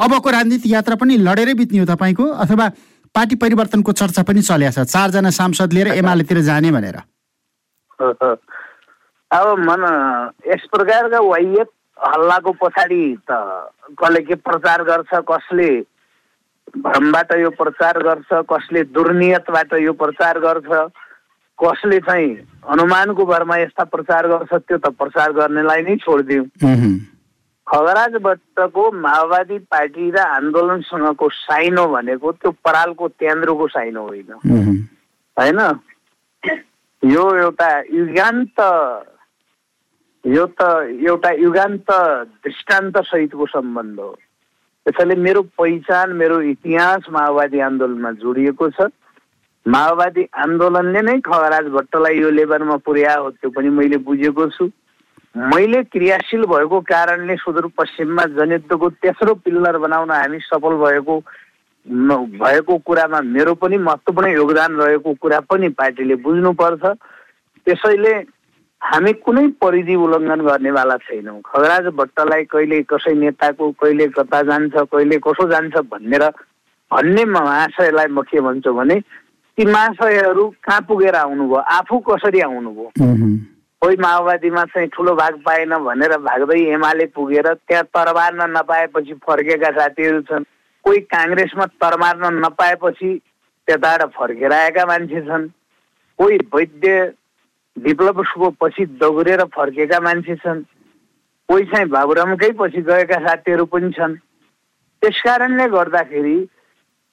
अबको 0.00 0.30
राजनीति 0.30 0.72
यात्रा 0.72 0.96
पनि 0.96 1.16
लडेरै 1.20 1.54
बित्ने 1.54 1.78
हो 1.78 1.86
तपाईँको 1.92 2.24
अथवा 2.24 2.68
पार्टी 3.14 3.36
परिवर्तनको 3.36 3.92
चर्चा 3.92 4.22
पनि 4.24 4.40
चलेको 4.42 4.72
छ 4.72 4.88
चारजना 4.88 5.30
सांसद 5.30 5.72
लिएर 5.72 5.88
एमालेतिर 6.00 6.40
जाने 6.48 6.70
भनेर। 6.72 6.96
अब 9.30 9.46
मन 9.60 9.82
यस 10.48 10.62
प्रकारका 10.72 11.20
वाह्यत 11.20 11.68
हल्लाको 11.98 12.52
पछाडि 12.62 13.02
त 13.30 13.32
कसले 13.98 14.20
के 14.22 14.34
प्रचार 14.34 14.82
गर्छ 14.84 15.12
कसले 15.30 15.70
भ्रमबाट 16.76 17.32
यो 17.40 17.50
प्रचार 17.58 17.98
गर्छ 18.02 18.30
कसले 18.50 18.82
दुर्नियतबाट 18.94 19.72
यो 19.82 19.92
प्रचार 19.92 20.38
गर्छ 20.38 20.70
कसले 21.58 21.98
चाहिँ 22.00 22.30
अनुमानको 22.70 23.24
भरमा 23.24 23.56
यस्ता 23.58 23.84
प्रचार 23.84 24.26
गर्छ 24.28 24.52
त्यो 24.54 24.78
त 24.78 24.94
प्रचार 24.94 25.32
गर्नेलाई 25.32 25.82
नै 25.82 25.96
छोडिदिउँ। 25.96 26.46
खगराज 27.66 28.14
भट्टको 28.22 28.90
माओवादी 28.94 29.58
पार्टी 29.66 30.10
र 30.10 30.18
आन्दोलनसँगको 30.18 31.28
साइनो 31.28 31.86
भनेको 31.88 32.32
त्यो 32.32 32.50
परालको 32.64 33.08
त्यान्द्रोको 33.08 33.66
साइनो 33.68 34.02
होइन। 34.06 34.30
होइन? 35.36 35.60
यो 37.02 37.24
एउटा 37.36 37.70
युगान्त 37.92 38.60
यो 40.24 40.44
त 40.58 40.62
एउटा 41.06 41.30
युगान्त 41.40 41.90
दृष्टान्त 42.44 42.98
सहितको 42.98 43.46
सम्बन्ध 43.46 44.00
हो। 44.00 44.10
त्यसैले 44.86 45.14
मेरो 45.14 45.42
पहिचान 45.58 46.12
मेरो 46.12 46.40
इतिहास 46.52 47.06
माओवादी 47.12 47.60
आन्दोलनमा 47.60 48.10
जोडिएको 48.18 48.68
छ। 48.70 48.88
माओवादी 49.66 50.22
आन्दोलनले 50.34 51.00
नै 51.02 51.18
खगराज 51.20 51.66
भट्टलाई 51.70 52.18
यो 52.18 52.30
लेभलमा 52.30 52.76
पुर्यायो 52.84 53.22
हो 53.22 53.30
त्यो 53.30 53.50
पनि 53.50 53.68
मैले 53.68 53.96
बुझेको 54.04 54.46
छु। 54.56 54.70
मैले 55.36 55.82
क्रियाशील 55.92 56.44
भएको 56.50 56.80
कारणले 56.88 57.36
सुदूरपश्चिममा 57.36 58.24
जनयुद्धको 58.38 58.88
तेस्रो 59.02 59.34
पिल्लर 59.44 59.78
बनाउन 59.78 60.10
हामी 60.10 60.38
सफल 60.40 60.74
भएको 60.82 61.20
भएको 61.86 62.76
कुरामा 62.84 63.20
मेरो 63.24 63.54
पनि 63.54 63.76
महत्त्वपूर्ण 63.78 64.28
योगदान 64.32 64.72
रहेको 64.76 65.14
कुरा 65.20 65.40
पनि 65.48 65.68
पार्टीले 65.78 66.14
बुझ्नुपर्छ। 66.24 66.84
त्यसैले 67.66 68.12
हामी 68.82 69.12
कुनै 69.24 69.46
परिधि 69.60 69.94
उल्लङ्घन 69.94 70.40
गर्नेवाला 70.46 70.96
छैनौँ। 71.06 71.40
खगराज 71.44 71.86
भट्टलाई 71.98 72.44
कहिले 72.52 72.82
कसै 72.88 73.14
नेताको 73.14 73.70
कहिले 73.80 74.06
कता 74.16 74.40
जान्छ 74.48 74.74
कहिले 74.92 75.18
कसो 75.26 75.48
जान्छ 75.50 75.76
भनेर 75.92 76.24
भन्ने 76.90 77.24
महाशयलाई 77.24 78.06
म 78.06 78.22
के 78.22 78.40
भन्छु 78.40 78.72
भने 78.72 79.00
ती 79.58 79.64
महाशयहरू 79.66 80.44
कहाँ 80.64 80.80
पुगेर 80.88 81.14
आउनुभयो? 81.14 81.58
आफू 81.58 81.98
कसरी 82.08 82.40
आउनुभयो? 82.40 82.88
कोही 83.82 83.96
माओवादीमा 84.00 84.64
चाहिँ 84.72 84.88
ठुलो 84.94 85.14
भाग 85.14 85.34
पाएन 85.44 85.74
भनेर 85.84 86.16
भाग्दै 86.18 86.60
एमाले 86.74 87.06
पुगेर 87.12 87.52
त्यहाँ 87.68 87.84
तरबार्न 87.92 88.40
नपाएपछि 88.56 89.14
फर्केका 89.26 89.70
साथीहरू 89.70 90.20
छन्। 90.22 90.48
कोही 90.84 90.98
काङ्ग्रेसमा 91.12 91.66
तरबार्न 91.82 92.34
नपाएपछि 92.44 93.10
त्यताबाट 93.68 94.02
फर्केर 94.16 94.52
आएका 94.52 94.84
मान्छे 94.86 95.20
छन्। 95.28 95.46
कोही 96.18 96.36
वैद्य 96.54 97.12
विप्लवको 97.84 98.50
पछि 98.60 98.84
दगुरेर 99.00 99.44
फर्केका 99.54 100.00
मान्छे 100.00 100.34
छन्। 100.36 100.62
कोही 101.48 101.64
चाहिँ 101.64 101.88
बाबुरामकै 101.88 102.50
पछि 102.60 102.80
गएका 102.82 103.18
साथीहरू 103.26 103.64
पनि 103.72 103.90
छन्। 103.96 104.14
त्यस 105.02 105.20
कारणले 105.22 105.66
गर्दाखेरि 105.68 106.38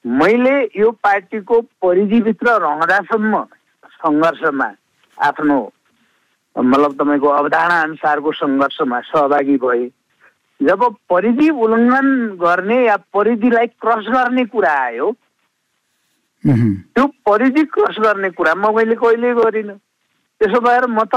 मैले 0.04 0.56
यो 0.78 0.90
पार्टीको 1.04 1.60
परिधिभित्र 1.82 2.58
रहँदासम्म 2.62 3.42
सङ्घर्षमा 3.96 4.68
आफ्नो 5.18 5.58
मतलब 6.56 6.92
तपाईँको 6.98 7.28
अवधारणा 7.28 7.80
अनुसारको 7.82 8.32
सङ्घर्षमा 8.32 9.00
सहभागी 9.12 9.56
भए। 9.64 9.88
जब 10.60 10.84
परिधि 11.10 11.48
उल्लङ्घन 11.50 12.08
गर्ने 12.40 12.78
या 12.84 12.96
परिधिलाई 13.14 13.66
क्रस 13.66 14.06
गर्ने 14.08 14.44
कुरा 14.52 14.72
आयो 14.82 15.10
त्यो 16.44 17.06
परिधि 17.28 17.64
क्रस 17.74 17.96
गर्ने 18.00 18.30
कुरामा 18.30 18.70
मैले 18.72 18.94
कहिले 18.94 19.34
गरिनँ। 19.34 19.76
त्यसो 20.40 20.60
भएर 20.60 20.86
म 20.86 21.04
त 21.14 21.16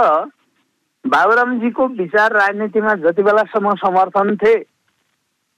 बाबुरामजीको 1.06 1.88
विचार 1.96 2.32
राजनीतिमा 2.34 2.94
जति 3.04 3.24
बेलासम्म 3.24 3.74
समर्थन 3.78 4.36
थिए 4.36 4.56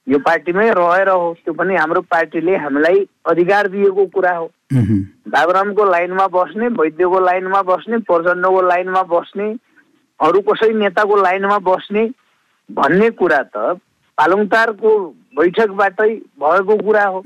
यो 0.08 0.17
पार्टीमै 0.19 0.69
रहेर 0.78 1.10
हो। 1.10 1.34
त्यो 1.45 1.54
पनि 1.54 1.76
हाम्रो 1.76 2.02
पार्टीले 2.10 2.56
हामीलाई 2.58 3.00
अधिकार 3.30 3.67
दिएको 3.69 4.06
कुरा 4.13 4.32
हो। 4.38 4.47
बाबुरामको 4.74 5.86
लाइनमा 5.86 6.28
बस्ने 6.34 6.67
वैद्यको 6.78 7.19
लाइनमा 7.19 7.62
बस्ने 7.69 7.97
प्रचण्डको 8.10 8.62
लाइनमा 8.67 9.04
बस्ने 9.13 9.47
अरू 10.19 10.41
कसै 10.50 10.71
नेताको 10.74 11.15
लाइनमा 11.21 11.58
बस्ने 11.69 12.04
भन्ने 12.69 13.10
कुरा 13.21 13.41
त 13.56 13.78
पालुङटारको 14.17 14.89
बैठकबाटै 15.38 16.13
भएको 16.41 16.78
कुरा 16.84 17.06
हो। 17.06 17.21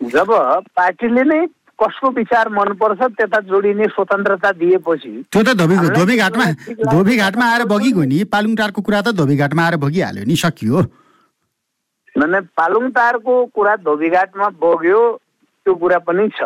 जब 0.00 0.32
पार्टीले 0.76 1.22
नै 1.24 1.40
कसको 1.78 2.10
विचार 2.16 2.48
मनपर्छ 2.48 3.02
त्यता 3.16 3.40
जोडिने 3.48 3.86
स्वतन्त्रता 3.94 4.50
दिएपछि 4.60 5.12
त्यो 5.32 5.42
त 5.42 5.56
धोबी 5.60 5.76
धोबीघाटमा। 5.92 6.44
धोबीघाटमा 6.92 7.44
आएर 7.52 7.64
बगिगयो 7.68 8.04
नि 8.04 8.22
पालुङटारको 8.32 8.80
कुरा 8.82 9.00
त 9.00 9.08
धोबीघाटमा 9.16 9.62
आएर 9.64 9.76
बगिहाल्यो 9.84 10.24
नि 10.24 10.36
सकियो। 10.36 10.82
भने 12.16 12.40
पालुङटारको 12.56 13.34
कुरा 13.52 13.74
धोबीघाटमा 13.84 14.48
बग्यो 14.56 15.00
त्यो 15.66 15.74
कुरा 15.74 15.98
पनि 16.08 16.28
छ। 16.32 16.40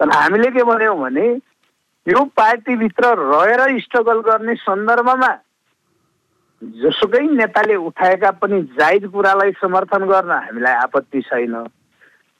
तर 0.00 0.10
हामीले 0.10 0.50
के 0.50 0.62
भन्यौँ 0.62 0.98
भने 0.98 1.26
यो 2.06 2.24
पार्टीभित्र 2.36 3.14
रहेर 3.18 3.60
स्ट्रगल 3.80 4.18
गर्ने 4.26 4.54
सन्दर्भमा 4.62 5.32
जसुकै 6.62 7.26
नेताले 7.34 7.74
उठाएका 7.82 8.30
पनि 8.38 8.62
जायज 8.78 9.04
कुरालाई 9.10 9.50
समर्थन 9.58 10.06
गर्न 10.06 10.30
हामीलाई 10.30 10.74
आपत्ति 10.86 11.20
छैन। 11.22 11.54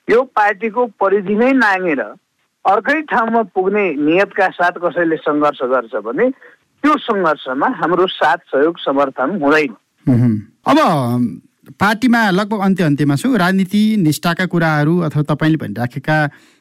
यो 0.08 0.22
पार्टीको 0.34 0.86
परिधि 1.00 1.34
नै 1.34 1.52
नागेर 1.54 2.00
अर्कै 2.64 3.00
ठाउँमा 3.10 3.42
पुग्ने 3.54 3.84
नियतका 3.98 4.48
साथ 4.58 4.74
कसैले 4.82 5.16
सङ्घर्ष 5.22 5.60
गर्छ 5.70 5.94
भने 6.06 6.30
त्यो 6.30 6.92
सङ्घर्षमा 6.98 7.68
हाम्रो 7.80 8.06
साथ 8.10 8.38
सहयोग 8.50 8.78
समर्थन 8.80 9.38
हुँदैन। 9.42 9.72
अब 10.66 10.78
पार्टीमा 11.78 12.20
लगभग 12.30 12.60
अन्त्य 12.60 12.84
अन्त्यमा 12.84 13.16
छु। 13.16 13.36
राजनीति 13.36 13.82
निष्ठाका 13.98 14.46
कुराहरू 14.46 14.98
अथवा 15.06 15.22
तपाईँले 15.30 15.56
भनिराखेका 15.56 16.16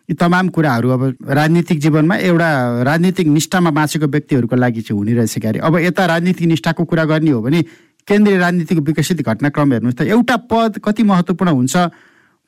यी 0.09 0.13
तमाम 0.13 0.49
कुराहरू 0.49 0.89
अब 0.89 1.01
राजनीतिक 1.29 1.79
जीवनमा 1.79 2.15
एउटा 2.29 2.49
राजनीतिक 2.83 3.27
निष्ठामा 3.27 3.69
बाँचेको 3.71 4.07
व्यक्तिहरूको 4.07 4.55
लागि 4.55 4.81
चाहिँ 4.81 4.97
हुने 4.99 5.13
रहेछ 5.17 5.37
क्यारे। 5.39 5.59
अब 5.59 5.77
यता 5.79 6.05
राजनीतिक 6.05 6.47
निष्ठाको 6.47 6.83
कुरा 6.85 7.05
गर्ने 7.11 7.31
हो 7.31 7.41
भने 7.41 7.61
केन्द्रीय 8.07 8.37
राजनीतिक 8.37 8.77
विकसित 8.89 9.21
घटनाक्रम 9.21 9.71
हेर्नुहोस् 9.73 9.97
त 9.97 10.01
एउटा 10.09 10.37
पद 10.49 10.79
कति 10.85 11.03
महत्त्वपूर्ण 11.03 11.51
हुन्छ 11.51 11.77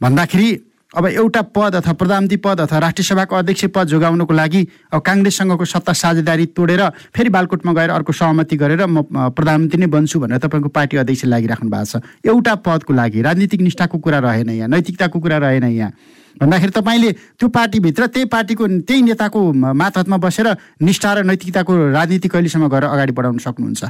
भन्दाखेरि 0.02 0.50
अब 0.94 1.06
एउटा 1.08 1.42
पद 1.58 1.76
अथवा 1.76 1.94
प्रधानमन्त्री 1.94 2.38
पद 2.38 2.60
अथवा 2.62 2.80
राष्ट्रिय 2.80 3.06
सभाको 3.06 3.36
अध्यक्ष 3.36 3.66
पद 3.74 3.88
जोगाउनको 3.90 4.34
लागि 4.34 4.62
अब 4.94 5.02
काङ्ग्रेससँगको 5.02 5.66
सत्ता 5.66 5.94
साझेदारी 5.94 6.46
तोडेर 6.54 6.82
फेरि 7.18 7.30
बालकोटमा 7.34 7.74
गएर 7.74 7.90
अर्को 7.90 8.14
सहमति 8.14 8.56
गरेर 8.56 8.86
म 8.86 9.02
प्रधानमन्त्री 9.34 9.80
नै 9.82 9.88
बन्छु 9.90 10.20
भनेर 10.22 10.38
तपाईँको 10.38 10.70
पार्टी 10.70 10.98
अध्यक्ष 11.02 11.26
लागिराख्नु 11.26 11.70
भएको 11.70 11.98
छ। 11.98 12.30
एउटा 12.30 12.54
पदको 12.62 12.94
लागि 12.94 13.22
राजनीतिक 13.26 13.62
निष्ठाको 13.62 13.98
कुरा 13.98 14.20
रहेन 14.22 14.50
यहाँ 14.54 14.70
नैतिकताको 14.70 15.20
कुरा 15.20 15.38
रहेन 15.42 15.64
यहाँ। 15.74 15.92
भन्दाखेरि 16.38 16.72
तपाईँले 16.78 17.12
त्यो 17.42 17.48
पार्टीभित्र 17.50 18.08
त्यही 18.14 18.26
पार्टीको 18.30 18.68
त्यही 18.86 19.02
नेताको 19.02 19.40
मातहतमा 19.74 20.18
बसेर 20.22 20.48
निष्ठा 20.78 21.14
र 21.14 21.24
नैतिकताको 21.26 21.74
राजनीति 21.90 22.28
कहिलेसम्म 22.30 22.70
गरेर 22.70 22.90
अगाडि 22.94 23.14
बढाउन 23.18 23.38
सक्नुहुन्छ? 23.42 23.84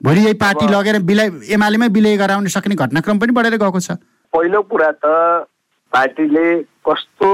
भोलि 0.00 0.20
यही 0.26 0.34
पार्टी 0.42 0.66
लगेर 0.74 0.98
बिलाइ 1.06 1.54
एमालेमै 1.54 1.88
विलय 1.94 2.16
गराउन 2.18 2.46
सक्ने 2.50 2.74
घटनाक्रम 2.74 3.18
पनि 3.18 3.32
बढेर 3.32 3.62
गएको 3.62 3.80
छ। 3.80 4.02
पहिलो 4.32 4.62
कुरा 4.66 4.90
त 4.98 5.54
पार्टीले 5.96 6.46
कस्तो 6.84 7.28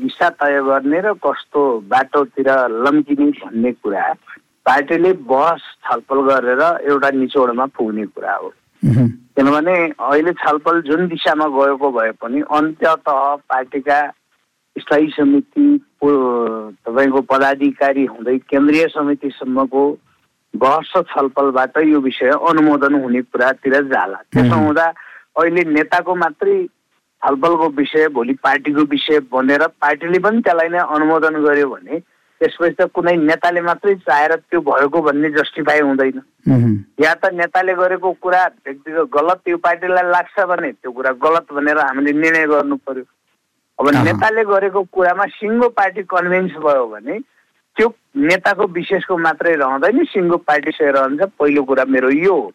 दिशा 0.00 0.28
तय 0.40 0.60
गर्ने 0.64 1.00
र 1.04 1.12
कस्तो 1.20 1.62
बाटोतिर 1.92 2.48
लम्किने 2.84 3.26
भन्ने 3.36 3.72
कुरा 3.84 4.12
पार्टीले 4.66 5.12
बहस 5.28 5.62
छलफल 5.84 6.20
गरेर 6.28 6.62
एउटा 6.88 7.10
निचोडमा 7.10 7.66
पुग्ने 7.76 8.04
कुरा 8.06 8.34
हो। 8.34 8.48
किनभने 8.82 9.74
अहिले 10.00 10.32
छलफल 10.40 10.80
जुन 10.88 11.06
दिशामा 11.08 11.46
गएको 11.56 11.90
भए 11.92 12.10
पनि 12.22 12.40
अन्त्यत 12.48 13.08
पार्टीका 13.52 13.98
स्थायी 14.76 15.08
समिति 15.10 15.66
तपाईँको 16.00 17.20
पदाधिकारी 17.28 18.04
हुँदै 18.06 18.36
केन्द्रीय 18.48 18.86
समितिसम्मको 18.88 19.84
बहस 20.54 20.92
छलफलबाट 21.12 21.78
यो 21.84 22.00
विषय 22.00 22.30
अनुमोदन 22.40 22.94
हुने 23.02 23.22
कुरातिर 23.28 23.80
जाला। 23.92 24.18
त्यसो 24.32 24.56
हुँदा 24.56 24.86
अहिले 25.36 25.64
नेताको 25.76 26.14
मात्रै 26.14 26.56
छलफलको 27.22 27.68
विषय 27.76 28.08
भोलि 28.14 28.34
पार्टीको 28.42 28.82
विषय 28.90 29.18
बनेर 29.32 29.66
पार्टीले 29.80 30.18
पनि 30.18 30.40
त्यसलाई 30.40 30.68
नै 30.68 30.78
अनुमोदन 30.78 31.42
गर्यो 31.42 31.68
भने 31.68 31.98
त्यसपछि 32.40 32.74
त 32.78 32.86
कुनै 32.94 33.16
नेताले 33.26 33.60
मात्रै 33.66 33.94
चाहेर 34.06 34.34
त्यो 34.46 34.60
भएको 34.62 34.98
भन्ने 35.02 35.28
जस्टिफाई 35.36 35.80
हुँदैन। 35.80 36.20
या 37.02 37.14
त 37.14 37.34
नेताले 37.34 37.74
गरेको 37.74 38.12
कुरा 38.22 38.42
व्यक्तिगत 38.66 39.10
गलत 39.10 39.38
त्यो 39.44 39.56
पार्टीलाई 39.66 40.10
लाग्छ 40.10 40.46
भने 40.46 40.70
त्यो 40.72 40.92
कुरा 40.92 41.12
गलत 41.24 41.52
भनेर 41.52 41.78
हामीले 41.78 42.12
निर्णय 42.12 42.46
गर्नु 42.46 42.76
पर्यो। 42.86 43.04
अब 43.78 43.86
नेताले 44.06 44.44
गरेको 44.44 44.82
कुरामा 44.94 45.26
सिङ्गो 45.34 45.68
पार्टी 45.74 46.02
कन्भिन्स 46.14 46.54
भयो 46.62 46.86
भने 46.94 47.18
त्यो 47.76 47.88
नेताको 48.30 48.64
विशेषको 48.78 49.16
मात्रै 49.26 49.54
रहँदैन 49.58 50.04
सिङ्गो 50.14 50.36
पार्टी 50.46 50.70
सही 50.78 50.90
रहन्छ। 50.94 51.22
पहिलो 51.38 51.62
कुरा 51.66 51.84
मेरो 51.90 52.10
यो 52.10 52.34
हो। 52.34 52.52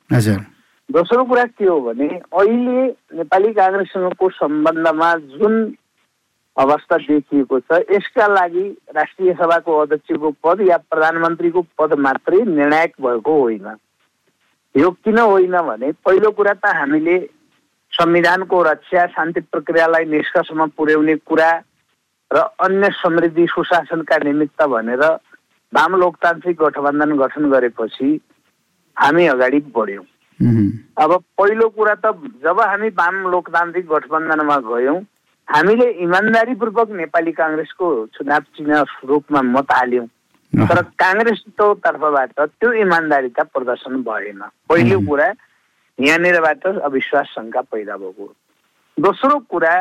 दोस्रो 0.94 1.24
कुरा 1.26 1.44
के 1.58 1.66
हो 1.66 1.80
भने 1.82 2.08
अहिले 2.08 2.82
नेपाली 3.18 3.54
काङ्ग्रेससँगको 3.54 4.30
सम्बन्धमा 4.32 5.14
जुन 5.32 5.56
अवस्था 6.58 6.98
देखिएको 7.08 7.60
छ 7.60 7.80
यसका 7.92 8.28
लागि 8.28 8.66
राष्ट्रिय 8.96 9.34
सभाको 9.34 9.78
अध्यक्षको 9.78 10.32
पद 10.44 10.62
या 10.68 10.78
प्रधानमन्त्रीको 10.92 11.62
पद 11.80 11.94
मात्रै 12.00 12.42
निर्णायक 12.46 12.94
भएको 13.02 13.40
होइन। 13.40 13.66
यो 14.76 14.92
किन 15.02 15.18
होइन 15.18 15.58
भने 15.64 15.92
पहिलो 16.06 16.32
कुरा 16.32 16.54
त 16.54 16.76
हामीले 16.78 17.18
संविधानको 17.94 18.62
रक्षा 18.64 19.08
शान्ति 19.18 19.42
प्रक्रियालाई 19.50 20.06
निष्कर्षमा 20.14 20.66
पुर्याउने 20.78 21.16
कुरा 21.26 21.52
र 22.32 22.48
अन्य 22.62 22.90
समृद्धि 23.02 23.48
सुशासनका 23.50 24.18
निमित्त 24.24 24.64
भनेर 24.70 25.04
वाम 25.74 25.96
लोकतान्त्रिक 26.00 26.62
गठबन्धन 26.62 27.18
गठन 27.18 27.50
गरेपछि 27.52 28.18
हामी 28.98 29.28
अगाडि 29.28 29.60
बढ्यौँ। 29.76 30.06
अब 30.44 31.12
पहिलो 31.38 31.70
कुरा 31.70 31.96
त 31.96 32.14
जब 32.44 32.60
हामी 32.60 32.90
वाम 32.90 33.16
लोकतान्त्रिक 33.32 33.88
गठबन्धनमा 33.88 34.58
गयौँ 34.58 35.00
हामीले 35.48 35.90
इमान्दारीपूर्वक 36.06 36.90
नेपाली 36.90 37.32
काङ्ग्रेसको 37.32 37.88
चुनाव 38.16 38.42
चिन्ह 38.58 38.84
रूपमा 39.06 39.42
मत 39.42 39.72
हाल्यौँ। 39.72 40.08
तर 40.54 40.82
काङ्ग्रेसको 41.00 41.74
तर्फबाट 41.74 42.40
त्यो 42.40 42.72
इमान्दारिता 42.72 43.44
प्रदर्शन 43.44 44.02
भएन। 44.04 44.42
पहिलो 44.70 45.00
कुरा 45.08 45.28
यहाँनिरबाट 46.00 46.66
अविश्वास 46.68 47.26
शङ्का 47.26 47.62
पैदा 47.62 47.98
भएको। 47.98 48.34
दोस्रो 49.00 49.40
कुरा 49.40 49.74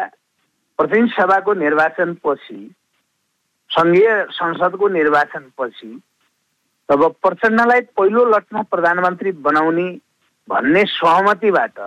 प्रतिनिधि 0.78 1.12
सभाको 1.12 1.52
निर्वाचनपछि 1.54 2.74
सङ्घीय 3.70 4.26
संसदको 4.30 4.88
निर्वाचनपछि 4.88 5.90
तब 6.88 7.04
प्रचण्डलाई 7.22 7.80
पहिलो 7.80 8.24
लटमा 8.24 8.62
प्रधानमन्त्री 8.62 9.32
बनाउने 9.32 9.86
भन्ने 10.48 10.82
सहमतिबाट 10.88 11.78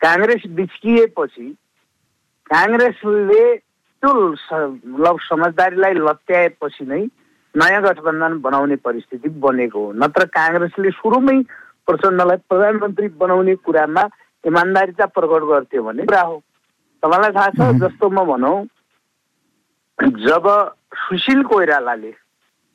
काङ्ग्रेस 0.00 0.42
बिच्किएपछि 0.56 1.46
काङ्ग्रेसले 2.50 3.44
त्यो 4.02 4.12
समझदारीलाई 5.28 5.94
लत्याएपछि 5.94 6.84
नै 6.86 7.02
नयाँ 7.54 7.82
गठबन्धन 7.82 8.38
बनाउने 8.40 8.76
परिस्थिति 8.86 9.28
बनेको 9.44 9.84
हो। 9.84 9.92
नत्र 10.02 10.24
काङ्ग्रेसले 10.36 10.90
सुरुमै 11.00 11.38
प्रचण्डलाई 11.86 12.36
प्रधानमन्त्री 12.48 13.08
बनाउने 13.22 13.54
कुरामा 13.64 14.04
इमान्दारिता 14.44 15.06
प्रकट 15.16 15.42
गर्थ्यो 15.52 15.82
भने 15.82 16.02
कुरा 16.06 16.20
हो। 16.20 16.36
तपाईँलाई 17.02 17.32
थाहा 17.36 17.50
छ 17.56 17.72
जस्तो 17.80 18.10
म 18.10 18.24
भनौँ 18.26 18.58
जब 20.26 20.46
सुशील 21.08 21.42
कोइरालाले 21.50 22.12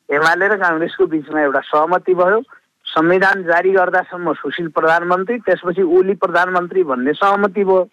एमाले 0.08 0.46
र 0.48 0.56
काङ्ग्रेसको 0.58 1.06
बिचमा 1.06 1.40
एउटा 1.40 1.60
सहमति 1.70 2.14
भयो 2.14 2.38
संविधान 2.92 3.42
जारी 3.42 3.70
गर्दासम्म 3.72 4.32
सुशील 4.32 4.68
प्रधानमन्त्री 4.76 5.38
त्यसपछि 5.46 5.82
ओली 5.82 6.14
प्रधानमन्त्री 6.24 6.82
भन्ने 6.82 7.12
सहमति 7.12 7.64
भयो। 7.64 7.88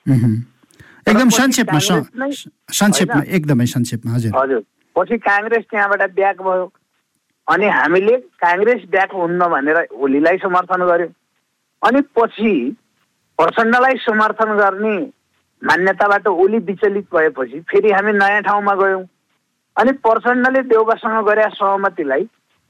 एकदम 1.07 1.29
संक्षेपमा 1.29 1.79
संक्षेपमा 1.79 3.21
एकदमै 3.27 3.65
संक्षेपमा 3.65 4.13
हजुर। 4.15 4.31
हजुर। 4.35 4.62
पछि 4.95 5.17
काङ्ग्रेस 5.17 5.63
त्यहाँबाट 5.71 6.01
ब्याक 6.15 6.41
भयो। 6.41 6.65
अनि 7.47 7.67
हामीले 7.67 8.15
काङ्ग्रेस 8.43 8.81
ब्याक 8.91 9.12
हुन्न 9.13 9.47
भनेर 9.47 9.77
ओलीलाई 9.93 10.38
समर्थन 10.38 10.85
गर्यो। 10.85 11.07
अनि 11.81 12.01
पछि 12.17 12.53
प्रचण्डलाई 13.39 13.95
समर्थन 14.05 14.51
गर्ने 14.57 14.97
मान्यताबाट 15.62 16.27
ओली 16.27 16.57
विचलित 16.67 17.07
भएपछि 17.15 17.59
फेरि 17.69 17.91
हामी 17.91 18.12
नयाँ 18.12 18.41
ठाउँमा 18.41 18.73
गयौँ। 18.75 19.03
अनि 19.77 19.91
प्रचण्डले 20.03 20.62
देउबासँग 20.67 21.25
गरे 21.25 21.47
सहमतिलाई 21.55 22.27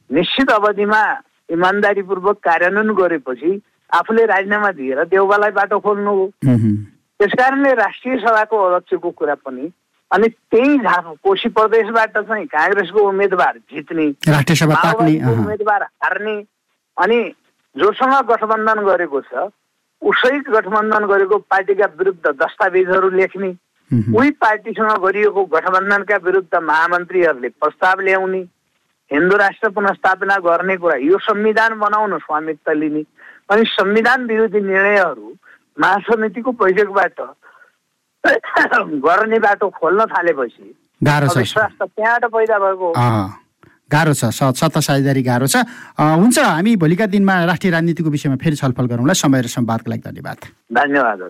निश्चित 0.10 0.50
अवधिमा 0.52 1.02
इमान्दारीपूर्वक 1.50 2.38
कार्यान्वयन 2.44 2.94
गरेपछि 2.94 3.52
आफूले 3.90 4.26
राजीनामा 4.26 4.72
दिएर 4.78 5.04
देउबालाई 5.10 5.52
बाटो 5.52 5.80
खोल्नु 5.80 6.12
हो। 6.16 6.26
त्यस 7.20 7.34
कारणले 7.38 7.74
राष्ट्रिय 7.76 8.18
सभाको 8.18 8.58
अध्यक्षको 8.58 9.10
कुरा 9.12 9.36
पनि 9.46 9.70
अनि 10.12 10.28
त्यही 10.52 10.78
कोशी 11.24 11.50
प्रदेशबाट 11.58 12.18
चाहिँ 12.18 12.46
काङ्ग्रेसको 12.54 13.00
उम्मेद्वार 13.10 13.58
जित्ने 13.72 14.06
उम्मेद्वार 15.32 15.84
हार्ने 16.04 16.36
अनि 16.98 17.20
जोसँग 17.76 18.14
गठबन्धन 18.30 18.80
गरेको 18.86 19.22
छ 19.22 19.50
उसै 20.02 20.38
गठबन्धन 20.48 21.06
गरेको 21.12 21.38
पार्टीका 21.50 21.86
विरुद्ध 22.00 22.26
दस्तावेजहरू 22.42 23.10
लेख्ने 23.20 23.50
उही 24.16 24.30
पार्टीसँग 24.42 24.92
गरिएको 25.04 25.44
गठबन्धनका 25.54 26.18
विरुद्ध 26.26 26.56
महामन्त्रीहरूले 26.56 27.50
प्रस्ताव 27.62 28.00
ल्याउने 28.08 28.42
हिन्दू 29.12 29.36
राष्ट्र 29.38 29.70
पुनस्थापना 29.76 30.36
गर्ने 30.46 30.76
कुरा 30.78 30.96
यो 31.02 31.18
संविधान 31.26 31.80
बनाउनु 31.80 32.18
स्वामित्व 32.20 32.72
लिने 32.72 33.04
अनि 33.50 33.64
संविधान 33.68 34.26
विरोधी 34.28 34.62
निर्णयहरू 34.62 35.34
महासमितिको 35.78 36.52
बैठकबाट 36.62 37.22
गर्ने 39.06 39.40
बाटो 39.40 39.70
खोल्न 39.70 40.06
थालेपछि 40.06 40.76
गाह्रो 41.04 41.28
छ 41.28 41.58
त्यहाँबाट 41.58 42.26
पैदा 42.32 42.60
भएको 42.60 42.94
गाह्रो 43.92 44.14
छ 44.14 44.30
सत्ता 44.30 44.80
साझेदारी 44.80 45.22
गाह्रो 45.24 45.48
छ। 45.48 45.66
हुन्छ 45.98 46.38
हामी 46.40 46.76
भोलिका 46.78 47.06
दिनमा 47.10 47.34
राष्ट्रिय 47.46 47.72
राजनीतिको 47.74 48.10
विषयमा 48.10 48.36
फेरि 48.38 48.56
छलफल 48.56 48.86
गरौँला। 48.86 49.14
समय 49.18 49.42
र 49.42 49.48
संवादको 49.50 49.90
लागि 49.90 50.02
धन्यवाद। 50.06 50.38
धन्यवाद। 50.78 51.30